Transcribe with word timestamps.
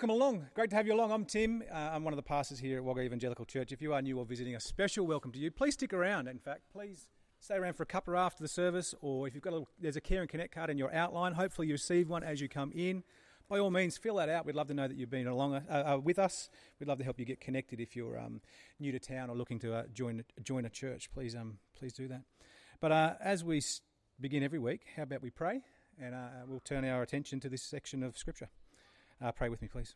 Uh, 0.00 0.06
welcome 0.06 0.22
along. 0.22 0.46
Great 0.54 0.70
to 0.70 0.76
have 0.76 0.86
you 0.86 0.94
along. 0.94 1.12
I'm 1.12 1.26
Tim. 1.26 1.62
Uh, 1.70 1.74
I'm 1.74 2.04
one 2.04 2.14
of 2.14 2.16
the 2.16 2.22
pastors 2.22 2.58
here 2.58 2.78
at 2.78 2.84
Wagga 2.84 3.02
Evangelical 3.02 3.44
Church. 3.44 3.70
If 3.70 3.82
you 3.82 3.92
are 3.92 4.00
new 4.00 4.18
or 4.18 4.24
visiting, 4.24 4.54
a 4.54 4.60
special 4.60 5.06
welcome 5.06 5.30
to 5.32 5.38
you. 5.38 5.50
Please 5.50 5.74
stick 5.74 5.92
around. 5.92 6.26
In 6.26 6.38
fact, 6.38 6.62
please 6.72 7.08
stay 7.38 7.56
around 7.56 7.74
for 7.74 7.82
a 7.82 7.86
cuppa 7.86 8.16
after 8.16 8.42
the 8.42 8.48
service, 8.48 8.94
or 9.02 9.28
if 9.28 9.34
you've 9.34 9.42
got 9.42 9.52
a, 9.52 9.62
there's 9.78 9.96
a 9.96 10.00
Care 10.00 10.22
and 10.22 10.30
Connect 10.30 10.54
card 10.54 10.70
in 10.70 10.78
your 10.78 10.90
outline. 10.94 11.34
Hopefully, 11.34 11.66
you 11.66 11.74
receive 11.74 12.08
one 12.08 12.22
as 12.22 12.40
you 12.40 12.48
come 12.48 12.72
in. 12.74 13.02
By 13.46 13.58
all 13.58 13.70
means, 13.70 13.98
fill 13.98 14.14
that 14.14 14.30
out. 14.30 14.46
We'd 14.46 14.54
love 14.54 14.68
to 14.68 14.74
know 14.74 14.88
that 14.88 14.96
you've 14.96 15.10
been 15.10 15.26
along 15.26 15.56
uh, 15.56 15.60
uh 15.68 15.98
with 15.98 16.18
us. 16.18 16.48
We'd 16.78 16.86
love 16.86 16.96
to 16.98 17.04
help 17.04 17.18
you 17.18 17.26
get 17.26 17.42
connected 17.42 17.78
if 17.78 17.94
you're 17.94 18.18
um, 18.18 18.40
new 18.78 18.92
to 18.92 18.98
town 18.98 19.28
or 19.28 19.36
looking 19.36 19.58
to 19.58 19.74
uh, 19.74 19.82
join 19.92 20.24
join 20.42 20.64
a 20.64 20.70
church. 20.70 21.10
Please, 21.12 21.34
um, 21.34 21.58
please 21.78 21.92
do 21.92 22.08
that. 22.08 22.22
But 22.80 22.92
uh, 22.92 23.14
as 23.22 23.44
we 23.44 23.60
begin 24.18 24.42
every 24.42 24.60
week, 24.60 24.80
how 24.96 25.02
about 25.02 25.20
we 25.20 25.28
pray, 25.28 25.60
and 26.00 26.14
we'll 26.48 26.60
turn 26.60 26.86
our 26.86 27.02
attention 27.02 27.38
to 27.40 27.50
this 27.50 27.62
section 27.62 28.02
of 28.02 28.16
Scripture. 28.16 28.48
Pray 29.36 29.48
with 29.48 29.60
me, 29.60 29.68
please. 29.68 29.94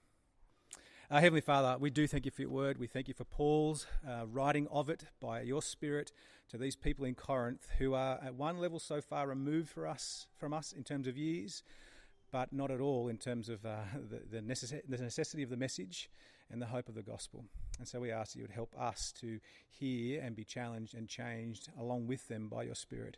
Uh, 1.11 1.21
Heavenly 1.21 1.41
Father, 1.41 1.77
we 1.79 1.91
do 1.91 2.07
thank 2.07 2.25
you 2.25 2.31
for 2.31 2.43
your 2.43 2.51
word. 2.51 2.79
We 2.79 2.87
thank 2.87 3.09
you 3.09 3.15
for 3.15 3.25
Paul's 3.25 3.87
uh, 4.07 4.27
writing 4.27 4.67
of 4.71 4.89
it 4.89 5.05
by 5.21 5.43
your 5.43 5.63
Spirit 5.63 6.13
to 6.51 6.59
these 6.59 6.77
people 6.77 7.05
in 7.05 7.15
Corinth 7.15 7.69
who 7.79 7.95
are 7.95 8.19
at 8.23 8.35
one 8.35 8.59
level 8.59 8.79
so 8.79 9.01
far 9.01 9.27
removed 9.27 9.69
for 9.69 9.87
us 9.87 10.27
from 10.39 10.53
us 10.53 10.73
in 10.73 10.83
terms 10.83 11.07
of 11.07 11.17
years, 11.17 11.63
but 12.33 12.53
not 12.53 12.71
at 12.71 12.81
all 12.81 13.09
in 13.09 13.17
terms 13.17 13.49
of 13.49 13.65
uh, 13.65 13.77
the, 14.11 14.23
the, 14.31 14.43
necess- 14.43 14.83
the 14.89 14.99
necessity 14.99 15.43
of 15.43 15.51
the 15.51 15.57
message 15.57 16.11
and 16.51 16.61
the 16.61 16.67
hope 16.67 16.89
of 16.89 16.95
the 16.95 17.03
gospel. 17.03 17.45
And 17.79 17.89
so 17.89 18.01
we 18.01 18.11
ask 18.11 18.33
that 18.33 18.39
you 18.39 18.45
would 18.45 18.51
help 18.51 18.75
us 18.79 19.13
to 19.21 19.41
hear 19.69 20.21
and 20.23 20.37
be 20.37 20.45
challenged 20.45 20.95
and 20.95 21.09
changed 21.09 21.69
along 21.79 22.07
with 22.07 22.29
them 22.29 22.49
by 22.49 22.65
your 22.65 22.75
Spirit 22.75 23.17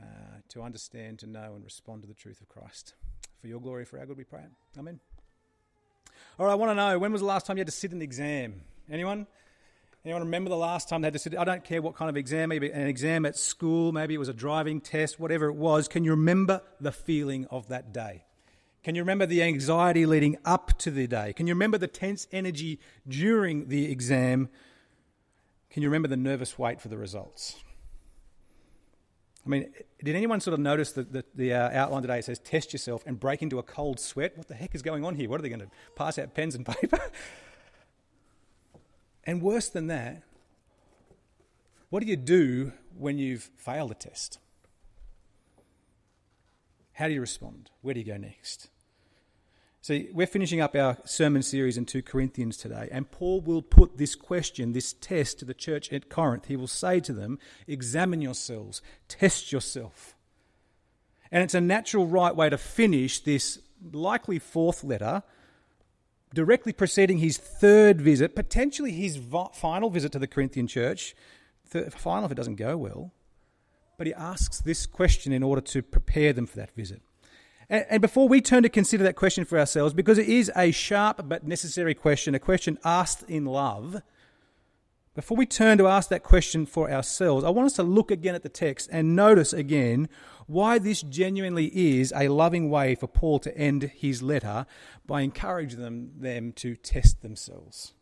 uh, 0.00 0.40
to 0.48 0.62
understand, 0.62 1.18
to 1.20 1.26
know, 1.26 1.54
and 1.54 1.64
respond 1.64 2.02
to 2.02 2.08
the 2.08 2.14
truth 2.14 2.40
of 2.40 2.48
Christ. 2.48 2.94
For 3.40 3.46
your 3.46 3.60
glory, 3.60 3.84
for 3.84 3.98
our 3.98 4.06
good, 4.06 4.16
we 4.16 4.24
pray. 4.24 4.44
Amen. 4.76 5.00
All 6.38 6.46
right, 6.46 6.52
I 6.52 6.54
want 6.54 6.70
to 6.70 6.74
know 6.74 6.98
when 6.98 7.12
was 7.12 7.20
the 7.20 7.26
last 7.26 7.46
time 7.46 7.56
you 7.56 7.60
had 7.60 7.68
to 7.68 7.72
sit 7.72 7.92
an 7.92 8.02
exam? 8.02 8.62
Anyone? 8.90 9.26
Anyone 10.04 10.22
remember 10.22 10.48
the 10.50 10.56
last 10.56 10.88
time 10.88 11.02
they 11.02 11.06
had 11.06 11.12
to 11.14 11.18
sit? 11.18 11.36
I 11.36 11.44
don't 11.44 11.64
care 11.64 11.82
what 11.82 11.94
kind 11.94 12.08
of 12.08 12.16
exam, 12.16 12.48
maybe 12.48 12.70
an 12.70 12.86
exam 12.86 13.26
at 13.26 13.36
school, 13.36 13.92
maybe 13.92 14.14
it 14.14 14.18
was 14.18 14.28
a 14.28 14.34
driving 14.34 14.80
test, 14.80 15.18
whatever 15.18 15.46
it 15.46 15.54
was. 15.54 15.88
Can 15.88 16.04
you 16.04 16.12
remember 16.12 16.62
the 16.80 16.92
feeling 16.92 17.46
of 17.50 17.68
that 17.68 17.92
day? 17.92 18.24
Can 18.84 18.94
you 18.94 19.02
remember 19.02 19.26
the 19.26 19.42
anxiety 19.42 20.06
leading 20.06 20.38
up 20.44 20.78
to 20.78 20.90
the 20.90 21.06
day? 21.06 21.32
Can 21.32 21.46
you 21.46 21.54
remember 21.54 21.78
the 21.78 21.88
tense 21.88 22.28
energy 22.32 22.78
during 23.06 23.68
the 23.68 23.90
exam? 23.90 24.48
Can 25.70 25.82
you 25.82 25.88
remember 25.88 26.08
the 26.08 26.16
nervous 26.16 26.58
wait 26.58 26.80
for 26.80 26.88
the 26.88 26.96
results? 26.96 27.56
I 29.48 29.50
mean, 29.50 29.72
did 30.04 30.14
anyone 30.14 30.40
sort 30.40 30.52
of 30.52 30.60
notice 30.60 30.92
that 30.92 31.10
the, 31.10 31.24
the 31.34 31.54
uh, 31.54 31.70
outline 31.72 32.02
today 32.02 32.20
says 32.20 32.38
test 32.38 32.74
yourself 32.74 33.02
and 33.06 33.18
break 33.18 33.40
into 33.40 33.58
a 33.58 33.62
cold 33.62 33.98
sweat? 33.98 34.36
What 34.36 34.46
the 34.46 34.54
heck 34.54 34.74
is 34.74 34.82
going 34.82 35.06
on 35.06 35.14
here? 35.14 35.26
What 35.26 35.40
are 35.40 35.42
they 35.42 35.48
going 35.48 35.62
to 35.62 35.70
pass 35.96 36.18
out 36.18 36.34
pens 36.34 36.54
and 36.54 36.66
paper? 36.66 37.00
and 39.24 39.40
worse 39.40 39.70
than 39.70 39.86
that, 39.86 40.22
what 41.88 42.00
do 42.02 42.06
you 42.06 42.16
do 42.16 42.72
when 42.94 43.16
you've 43.16 43.48
failed 43.56 43.90
a 43.90 43.94
test? 43.94 44.38
How 46.92 47.08
do 47.08 47.14
you 47.14 47.20
respond? 47.22 47.70
Where 47.80 47.94
do 47.94 48.00
you 48.00 48.06
go 48.06 48.18
next? 48.18 48.68
See, 49.88 50.10
we're 50.12 50.26
finishing 50.26 50.60
up 50.60 50.76
our 50.76 50.98
sermon 51.06 51.40
series 51.42 51.78
in 51.78 51.86
2 51.86 52.02
Corinthians 52.02 52.58
today, 52.58 52.90
and 52.92 53.10
Paul 53.10 53.40
will 53.40 53.62
put 53.62 53.96
this 53.96 54.14
question, 54.14 54.74
this 54.74 54.92
test 54.92 55.38
to 55.38 55.46
the 55.46 55.54
church 55.54 55.90
at 55.94 56.10
Corinth. 56.10 56.44
He 56.44 56.56
will 56.56 56.66
say 56.66 57.00
to 57.00 57.14
them, 57.14 57.38
Examine 57.66 58.20
yourselves, 58.20 58.82
test 59.08 59.50
yourself. 59.50 60.14
And 61.32 61.42
it's 61.42 61.54
a 61.54 61.60
natural 61.62 62.06
right 62.06 62.36
way 62.36 62.50
to 62.50 62.58
finish 62.58 63.20
this 63.20 63.60
likely 63.90 64.38
fourth 64.38 64.84
letter, 64.84 65.22
directly 66.34 66.74
preceding 66.74 67.16
his 67.16 67.38
third 67.38 67.98
visit, 67.98 68.36
potentially 68.36 68.92
his 68.92 69.18
final 69.54 69.88
visit 69.88 70.12
to 70.12 70.18
the 70.18 70.26
Corinthian 70.26 70.66
church. 70.66 71.16
final 71.64 72.26
if 72.26 72.32
it 72.32 72.34
doesn't 72.34 72.56
go 72.56 72.76
well. 72.76 73.14
But 73.96 74.06
he 74.06 74.12
asks 74.12 74.60
this 74.60 74.84
question 74.84 75.32
in 75.32 75.42
order 75.42 75.62
to 75.62 75.80
prepare 75.80 76.34
them 76.34 76.44
for 76.44 76.58
that 76.58 76.72
visit. 76.72 77.00
And, 77.70 77.86
and 77.88 78.02
before 78.02 78.28
we 78.28 78.40
turn 78.40 78.62
to 78.62 78.68
consider 78.68 79.04
that 79.04 79.16
question 79.16 79.44
for 79.44 79.58
ourselves, 79.58 79.94
because 79.94 80.18
it 80.18 80.28
is 80.28 80.50
a 80.56 80.70
sharp 80.70 81.28
but 81.28 81.46
necessary 81.46 81.94
question, 81.94 82.34
a 82.34 82.38
question 82.38 82.78
asked 82.84 83.24
in 83.28 83.44
love, 83.44 84.02
before 85.14 85.36
we 85.36 85.46
turn 85.46 85.78
to 85.78 85.88
ask 85.88 86.10
that 86.10 86.22
question 86.22 86.64
for 86.64 86.88
ourselves, 86.88 87.44
I 87.44 87.50
want 87.50 87.66
us 87.66 87.72
to 87.72 87.82
look 87.82 88.12
again 88.12 88.36
at 88.36 88.44
the 88.44 88.48
text 88.48 88.88
and 88.92 89.16
notice 89.16 89.52
again 89.52 90.08
why 90.46 90.78
this 90.78 91.02
genuinely 91.02 91.66
is 91.74 92.12
a 92.14 92.28
loving 92.28 92.70
way 92.70 92.94
for 92.94 93.08
Paul 93.08 93.40
to 93.40 93.58
end 93.58 93.82
his 93.96 94.22
letter 94.22 94.64
by 95.06 95.22
encouraging 95.22 95.80
them, 95.80 96.12
them 96.16 96.52
to 96.52 96.76
test 96.76 97.20
themselves. 97.20 97.94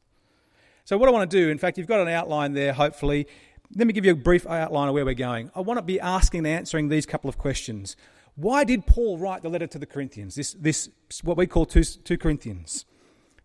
So, 0.85 0.99
what 0.99 1.09
I 1.09 1.13
want 1.13 1.31
to 1.31 1.37
do, 1.37 1.49
in 1.49 1.57
fact, 1.57 1.79
you've 1.79 1.87
got 1.87 2.01
an 2.01 2.09
outline 2.09 2.53
there, 2.53 2.75
hopefully. 2.75 3.27
Let 3.75 3.87
me 3.87 3.95
give 3.95 4.05
you 4.05 4.13
a 4.13 4.15
brief 4.15 4.47
outline 4.47 4.89
of 4.89 4.95
where 4.95 5.07
we're 5.07 5.15
going. 5.15 5.51
I 5.57 5.61
want 5.61 5.79
to 5.79 5.83
be 5.83 5.99
asking 5.99 6.41
and 6.41 6.47
answering 6.47 6.91
these 6.91 7.07
couple 7.07 7.29
of 7.29 7.39
questions. 7.39 7.97
Why 8.37 8.65
did 8.65 8.87
Paul 8.87 9.19
write 9.19 9.43
the 9.43 9.49
letter 9.49 9.67
to 9.67 9.79
the 9.79 9.87
Corinthians? 9.87 10.35
This, 10.35 10.53
this 10.53 10.91
what 11.23 11.37
we 11.37 11.47
call 11.47 11.67
2, 11.67 11.83
2 11.83 12.19
Corinthians. 12.19 12.85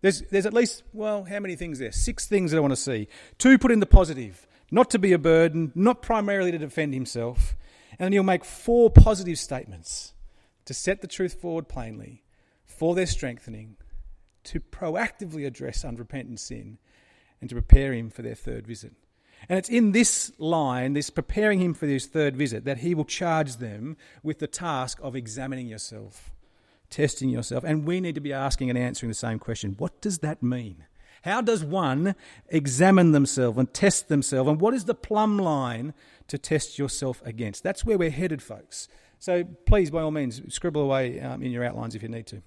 There's, 0.02 0.22
there's 0.24 0.46
at 0.46 0.54
least, 0.54 0.84
well, 0.94 1.24
how 1.24 1.40
many 1.40 1.56
things 1.56 1.80
there? 1.80 1.92
Six 1.92 2.28
things 2.28 2.52
that 2.52 2.58
I 2.58 2.60
want 2.62 2.72
to 2.72 2.78
see. 2.78 3.08
Two 3.38 3.58
put 3.58 3.72
in 3.72 3.80
the 3.80 3.86
positive, 3.86 4.48
not 4.70 4.90
to 4.92 5.00
be 5.00 5.14
a 5.14 5.18
burden, 5.18 5.72
not 5.76 6.02
primarily 6.02 6.52
to 6.52 6.58
defend 6.58 6.94
himself. 6.94 7.56
And 7.92 8.06
then 8.06 8.12
he'll 8.14 8.24
make 8.24 8.44
four 8.44 8.90
positive 8.90 9.38
statements 9.38 10.14
to 10.66 10.74
set 10.74 11.02
the 11.02 11.08
truth 11.08 11.40
forward 11.40 11.68
plainly 11.70 12.24
for 12.66 12.96
their 12.96 13.06
strengthening, 13.06 13.78
to 14.46 14.60
proactively 14.60 15.46
address 15.46 15.86
unrepentant 15.86 16.40
sin, 16.40 16.80
and 17.40 17.50
to 17.50 17.56
prepare 17.56 17.94
him 17.94 18.10
for 18.10 18.24
their 18.24 18.36
third 18.36 18.68
visit. 18.68 18.94
And 19.50 19.58
it's 19.58 19.70
in 19.70 19.92
this 19.92 20.32
line, 20.38 20.94
this 20.94 21.10
preparing 21.10 21.60
him 21.60 21.74
for 21.74 21.88
his 21.88 22.06
third 22.06 22.36
visit, 22.36 22.66
that 22.66 22.80
he 22.80 22.94
will 22.94 23.06
charge 23.06 23.58
them 23.58 23.98
with 24.24 24.40
the 24.40 24.48
task 24.48 25.00
of 25.02 25.16
examining 25.16 25.68
yourself, 25.68 26.32
testing 26.90 27.30
yourself. 27.30 27.64
And 27.64 27.86
we 27.86 28.00
need 28.00 28.16
to 28.16 28.22
be 28.22 28.34
asking 28.34 28.70
and 28.70 28.78
answering 28.78 29.10
the 29.10 29.16
same 29.16 29.40
question 29.40 29.76
what 29.78 30.02
does 30.02 30.20
that 30.20 30.44
mean? 30.44 30.86
How 31.24 31.42
does 31.42 31.64
one 31.64 32.16
examine 32.50 33.12
themselves 33.12 33.58
and 33.58 33.72
test 33.74 34.08
themselves? 34.08 34.50
And 34.50 34.60
what 34.60 34.74
is 34.74 34.86
the 34.86 34.96
plumb 34.96 35.38
line 35.38 35.94
to 36.28 36.38
test 36.38 36.80
yourself 36.80 37.22
against? 37.26 37.64
That's 37.64 37.86
where 37.86 37.98
we're 37.98 38.10
headed, 38.10 38.42
folks. 38.42 38.88
So 39.20 39.44
please, 39.44 39.92
by 39.92 40.02
all 40.02 40.10
means, 40.10 40.42
scribble 40.52 40.82
away 40.82 41.20
um, 41.20 41.44
in 41.44 41.52
your 41.52 41.64
outlines 41.64 41.94
if 41.94 42.02
you 42.02 42.10
need 42.10 42.26
to. 42.28 42.42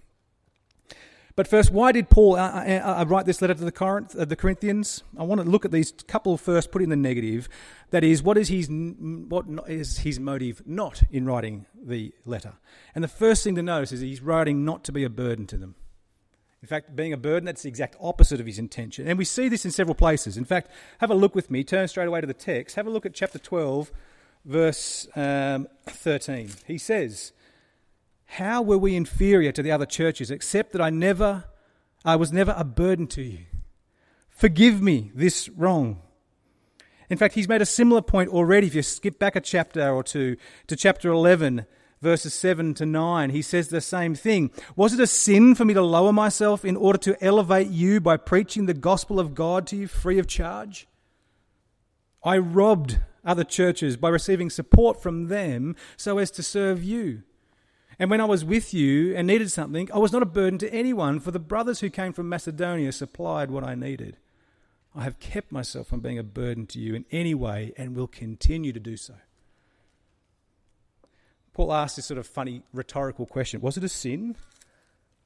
But 1.36 1.48
first, 1.48 1.72
why 1.72 1.90
did 1.90 2.10
Paul 2.10 2.36
uh, 2.36 2.48
uh, 2.48 3.00
uh, 3.00 3.04
write 3.08 3.26
this 3.26 3.42
letter 3.42 3.54
to 3.54 3.64
the, 3.64 3.72
Corinth, 3.72 4.14
uh, 4.14 4.24
the 4.24 4.36
Corinthians? 4.36 5.02
I 5.18 5.24
want 5.24 5.40
to 5.40 5.48
look 5.48 5.64
at 5.64 5.72
these 5.72 5.90
couple 6.06 6.36
first, 6.36 6.70
put 6.70 6.80
in 6.80 6.90
the 6.90 6.96
negative. 6.96 7.48
That 7.90 8.04
is, 8.04 8.22
what 8.22 8.38
is 8.38 8.48
his 8.48 8.68
what 8.70 9.46
is 9.66 9.98
his 9.98 10.20
motive 10.20 10.62
not 10.64 11.02
in 11.10 11.26
writing 11.26 11.66
the 11.74 12.14
letter? 12.24 12.54
And 12.94 13.02
the 13.02 13.08
first 13.08 13.42
thing 13.42 13.56
to 13.56 13.62
notice 13.62 13.90
is 13.90 14.00
he's 14.00 14.22
writing 14.22 14.64
not 14.64 14.84
to 14.84 14.92
be 14.92 15.02
a 15.02 15.10
burden 15.10 15.46
to 15.48 15.56
them. 15.56 15.74
In 16.62 16.68
fact, 16.68 16.94
being 16.94 17.12
a 17.12 17.18
burden, 17.18 17.44
that's 17.44 17.62
the 17.62 17.68
exact 17.68 17.96
opposite 18.00 18.40
of 18.40 18.46
his 18.46 18.58
intention. 18.58 19.06
And 19.06 19.18
we 19.18 19.24
see 19.24 19.48
this 19.48 19.64
in 19.64 19.70
several 19.70 19.94
places. 19.94 20.36
In 20.36 20.44
fact, 20.44 20.70
have 20.98 21.10
a 21.10 21.14
look 21.14 21.34
with 21.34 21.50
me. 21.50 21.62
Turn 21.64 21.88
straight 21.88 22.06
away 22.06 22.20
to 22.20 22.26
the 22.26 22.32
text. 22.32 22.76
Have 22.76 22.86
a 22.86 22.90
look 22.90 23.04
at 23.04 23.12
chapter 23.12 23.38
12, 23.38 23.92
verse 24.44 25.08
um, 25.14 25.66
13. 25.86 26.50
He 26.66 26.78
says, 26.78 27.32
how 28.26 28.62
were 28.62 28.78
we 28.78 28.96
inferior 28.96 29.52
to 29.52 29.62
the 29.62 29.72
other 29.72 29.86
churches 29.86 30.30
except 30.30 30.72
that 30.72 30.80
I 30.80 30.90
never 30.90 31.44
I 32.04 32.16
was 32.16 32.32
never 32.32 32.54
a 32.56 32.64
burden 32.64 33.06
to 33.08 33.22
you? 33.22 33.46
Forgive 34.28 34.82
me 34.82 35.10
this 35.14 35.48
wrong. 35.48 36.02
In 37.08 37.18
fact, 37.18 37.34
he's 37.34 37.48
made 37.48 37.62
a 37.62 37.66
similar 37.66 38.02
point 38.02 38.30
already. 38.30 38.66
If 38.66 38.74
you 38.74 38.82
skip 38.82 39.18
back 39.18 39.36
a 39.36 39.40
chapter 39.40 39.88
or 39.88 40.02
two 40.02 40.36
to 40.66 40.76
chapter 40.76 41.10
11, 41.10 41.66
verses 42.00 42.34
7 42.34 42.74
to 42.74 42.86
9, 42.86 43.30
he 43.30 43.42
says 43.42 43.68
the 43.68 43.80
same 43.80 44.14
thing. 44.14 44.50
Was 44.76 44.94
it 44.94 45.00
a 45.00 45.06
sin 45.06 45.54
for 45.54 45.64
me 45.64 45.74
to 45.74 45.82
lower 45.82 46.12
myself 46.12 46.64
in 46.64 46.76
order 46.76 46.98
to 46.98 47.24
elevate 47.24 47.68
you 47.68 48.00
by 48.00 48.16
preaching 48.16 48.66
the 48.66 48.74
gospel 48.74 49.20
of 49.20 49.34
God 49.34 49.66
to 49.68 49.76
you 49.76 49.86
free 49.86 50.18
of 50.18 50.26
charge? 50.26 50.86
I 52.22 52.38
robbed 52.38 53.00
other 53.24 53.44
churches 53.44 53.96
by 53.96 54.08
receiving 54.08 54.50
support 54.50 55.02
from 55.02 55.28
them 55.28 55.76
so 55.96 56.18
as 56.18 56.30
to 56.32 56.42
serve 56.42 56.82
you. 56.82 57.22
And 57.98 58.10
when 58.10 58.20
I 58.20 58.24
was 58.24 58.44
with 58.44 58.74
you 58.74 59.14
and 59.14 59.26
needed 59.26 59.50
something, 59.50 59.90
I 59.92 59.98
was 59.98 60.12
not 60.12 60.22
a 60.22 60.26
burden 60.26 60.58
to 60.60 60.72
anyone, 60.72 61.20
for 61.20 61.30
the 61.30 61.38
brothers 61.38 61.80
who 61.80 61.90
came 61.90 62.12
from 62.12 62.28
Macedonia 62.28 62.92
supplied 62.92 63.50
what 63.50 63.64
I 63.64 63.74
needed. 63.74 64.16
I 64.94 65.02
have 65.04 65.18
kept 65.18 65.50
myself 65.50 65.88
from 65.88 66.00
being 66.00 66.18
a 66.18 66.22
burden 66.22 66.66
to 66.68 66.78
you 66.78 66.94
in 66.94 67.04
any 67.10 67.34
way 67.34 67.72
and 67.76 67.96
will 67.96 68.06
continue 68.06 68.72
to 68.72 68.80
do 68.80 68.96
so. 68.96 69.14
Paul 71.52 71.72
asked 71.72 71.96
this 71.96 72.06
sort 72.06 72.18
of 72.18 72.26
funny 72.26 72.62
rhetorical 72.72 73.26
question 73.26 73.60
Was 73.60 73.76
it 73.76 73.84
a 73.84 73.88
sin 73.88 74.36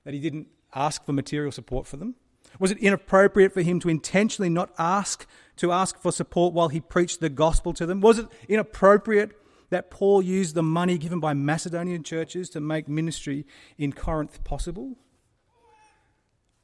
that 0.05 0.15
he 0.15 0.21
didn't 0.21 0.49
ask 0.75 1.05
for 1.05 1.13
material 1.13 1.53
support 1.53 1.87
for 1.87 1.97
them? 1.97 2.15
Was 2.59 2.71
it 2.71 2.79
inappropriate 2.79 3.53
for 3.53 3.63
him 3.63 3.79
to 3.81 3.89
intentionally 3.89 4.49
not 4.49 4.71
ask 4.79 5.27
to 5.57 5.73
ask 5.73 5.99
for 5.99 6.13
support 6.13 6.55
while 6.55 6.69
he 6.69 6.81
preached 6.81 7.21
the 7.21 7.29
gospel 7.29 7.73
to 7.75 7.85
them? 7.85 8.01
Was 8.01 8.19
it 8.19 8.27
inappropriate 8.49 9.33
that 9.71 9.91
Paul 9.91 10.23
used 10.23 10.55
the 10.55 10.63
money 10.63 10.99
given 10.99 11.21
by 11.21 11.35
Macedonian 11.35 12.03
churches 12.03 12.49
to 12.51 12.61
make 12.61 12.89
ministry 12.89 13.47
in 13.77 13.93
Corinth 13.93 14.43
possible? 14.45 14.97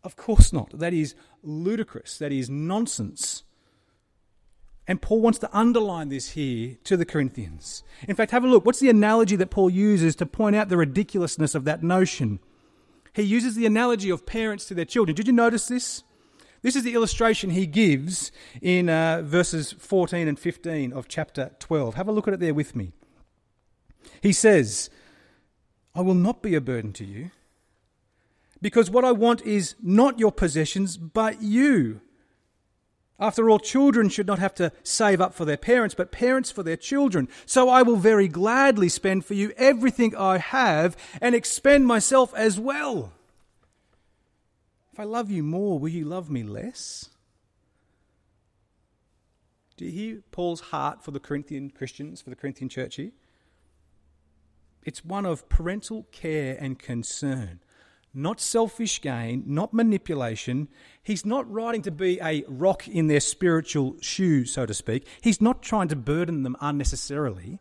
Of 0.02 0.16
course 0.16 0.52
not. 0.52 0.78
That 0.78 0.92
is 0.92 1.14
ludicrous. 1.42 2.18
That 2.18 2.32
is 2.32 2.50
nonsense. 2.50 3.42
And 4.86 5.00
Paul 5.00 5.22
wants 5.22 5.38
to 5.38 5.56
underline 5.56 6.10
this 6.10 6.30
here 6.30 6.76
to 6.84 6.96
the 6.96 7.06
Corinthians. 7.06 7.82
In 8.06 8.14
fact, 8.14 8.32
have 8.32 8.44
a 8.44 8.48
look. 8.48 8.66
What's 8.66 8.80
the 8.80 8.90
analogy 8.90 9.36
that 9.36 9.50
Paul 9.50 9.70
uses 9.70 10.14
to 10.16 10.26
point 10.26 10.56
out 10.56 10.68
the 10.68 10.76
ridiculousness 10.76 11.54
of 11.54 11.64
that 11.64 11.82
notion? 11.82 12.38
He 13.14 13.22
uses 13.22 13.54
the 13.54 13.64
analogy 13.64 14.10
of 14.10 14.26
parents 14.26 14.66
to 14.66 14.74
their 14.74 14.84
children. 14.84 15.14
Did 15.14 15.26
you 15.26 15.32
notice 15.32 15.68
this? 15.68 16.02
This 16.64 16.76
is 16.76 16.82
the 16.82 16.94
illustration 16.94 17.50
he 17.50 17.66
gives 17.66 18.32
in 18.62 18.88
uh, 18.88 19.20
verses 19.22 19.72
14 19.72 20.26
and 20.26 20.38
15 20.38 20.94
of 20.94 21.08
chapter 21.08 21.50
12. 21.58 21.94
Have 21.96 22.08
a 22.08 22.12
look 22.12 22.26
at 22.26 22.32
it 22.32 22.40
there 22.40 22.54
with 22.54 22.74
me. 22.74 22.94
He 24.22 24.32
says, 24.32 24.88
I 25.94 26.00
will 26.00 26.14
not 26.14 26.40
be 26.40 26.54
a 26.54 26.62
burden 26.62 26.94
to 26.94 27.04
you, 27.04 27.32
because 28.62 28.90
what 28.90 29.04
I 29.04 29.12
want 29.12 29.42
is 29.42 29.74
not 29.82 30.18
your 30.18 30.32
possessions, 30.32 30.96
but 30.96 31.42
you. 31.42 32.00
After 33.20 33.50
all, 33.50 33.58
children 33.58 34.08
should 34.08 34.26
not 34.26 34.38
have 34.38 34.54
to 34.54 34.72
save 34.82 35.20
up 35.20 35.34
for 35.34 35.44
their 35.44 35.58
parents, 35.58 35.94
but 35.94 36.12
parents 36.12 36.50
for 36.50 36.62
their 36.62 36.78
children. 36.78 37.28
So 37.44 37.68
I 37.68 37.82
will 37.82 37.96
very 37.96 38.26
gladly 38.26 38.88
spend 38.88 39.26
for 39.26 39.34
you 39.34 39.52
everything 39.58 40.16
I 40.16 40.38
have 40.38 40.96
and 41.20 41.34
expend 41.34 41.86
myself 41.86 42.32
as 42.34 42.58
well. 42.58 43.12
If 44.94 45.00
I 45.00 45.04
love 45.04 45.28
you 45.28 45.42
more, 45.42 45.76
will 45.76 45.88
you 45.88 46.04
love 46.04 46.30
me 46.30 46.44
less? 46.44 47.10
Do 49.76 49.86
you 49.86 49.90
hear 49.90 50.22
Paul's 50.30 50.60
heart 50.60 51.02
for 51.02 51.10
the 51.10 51.18
Corinthian 51.18 51.70
Christians, 51.70 52.22
for 52.22 52.30
the 52.30 52.36
Corinthian 52.36 52.68
church 52.68 52.94
here? 52.94 53.10
It's 54.84 55.04
one 55.04 55.26
of 55.26 55.48
parental 55.48 56.06
care 56.12 56.56
and 56.60 56.78
concern 56.78 57.58
not 58.14 58.40
selfish 58.40 59.00
gain, 59.00 59.42
not 59.48 59.74
manipulation. 59.74 60.68
He's 61.02 61.26
not 61.26 61.50
writing 61.50 61.82
to 61.82 61.90
be 61.90 62.20
a 62.22 62.44
rock 62.46 62.86
in 62.86 63.08
their 63.08 63.18
spiritual 63.18 63.96
shoe, 64.00 64.44
so 64.44 64.64
to 64.64 64.74
speak. 64.74 65.08
He's 65.20 65.40
not 65.40 65.60
trying 65.60 65.88
to 65.88 65.96
burden 65.96 66.44
them 66.44 66.56
unnecessarily. 66.60 67.58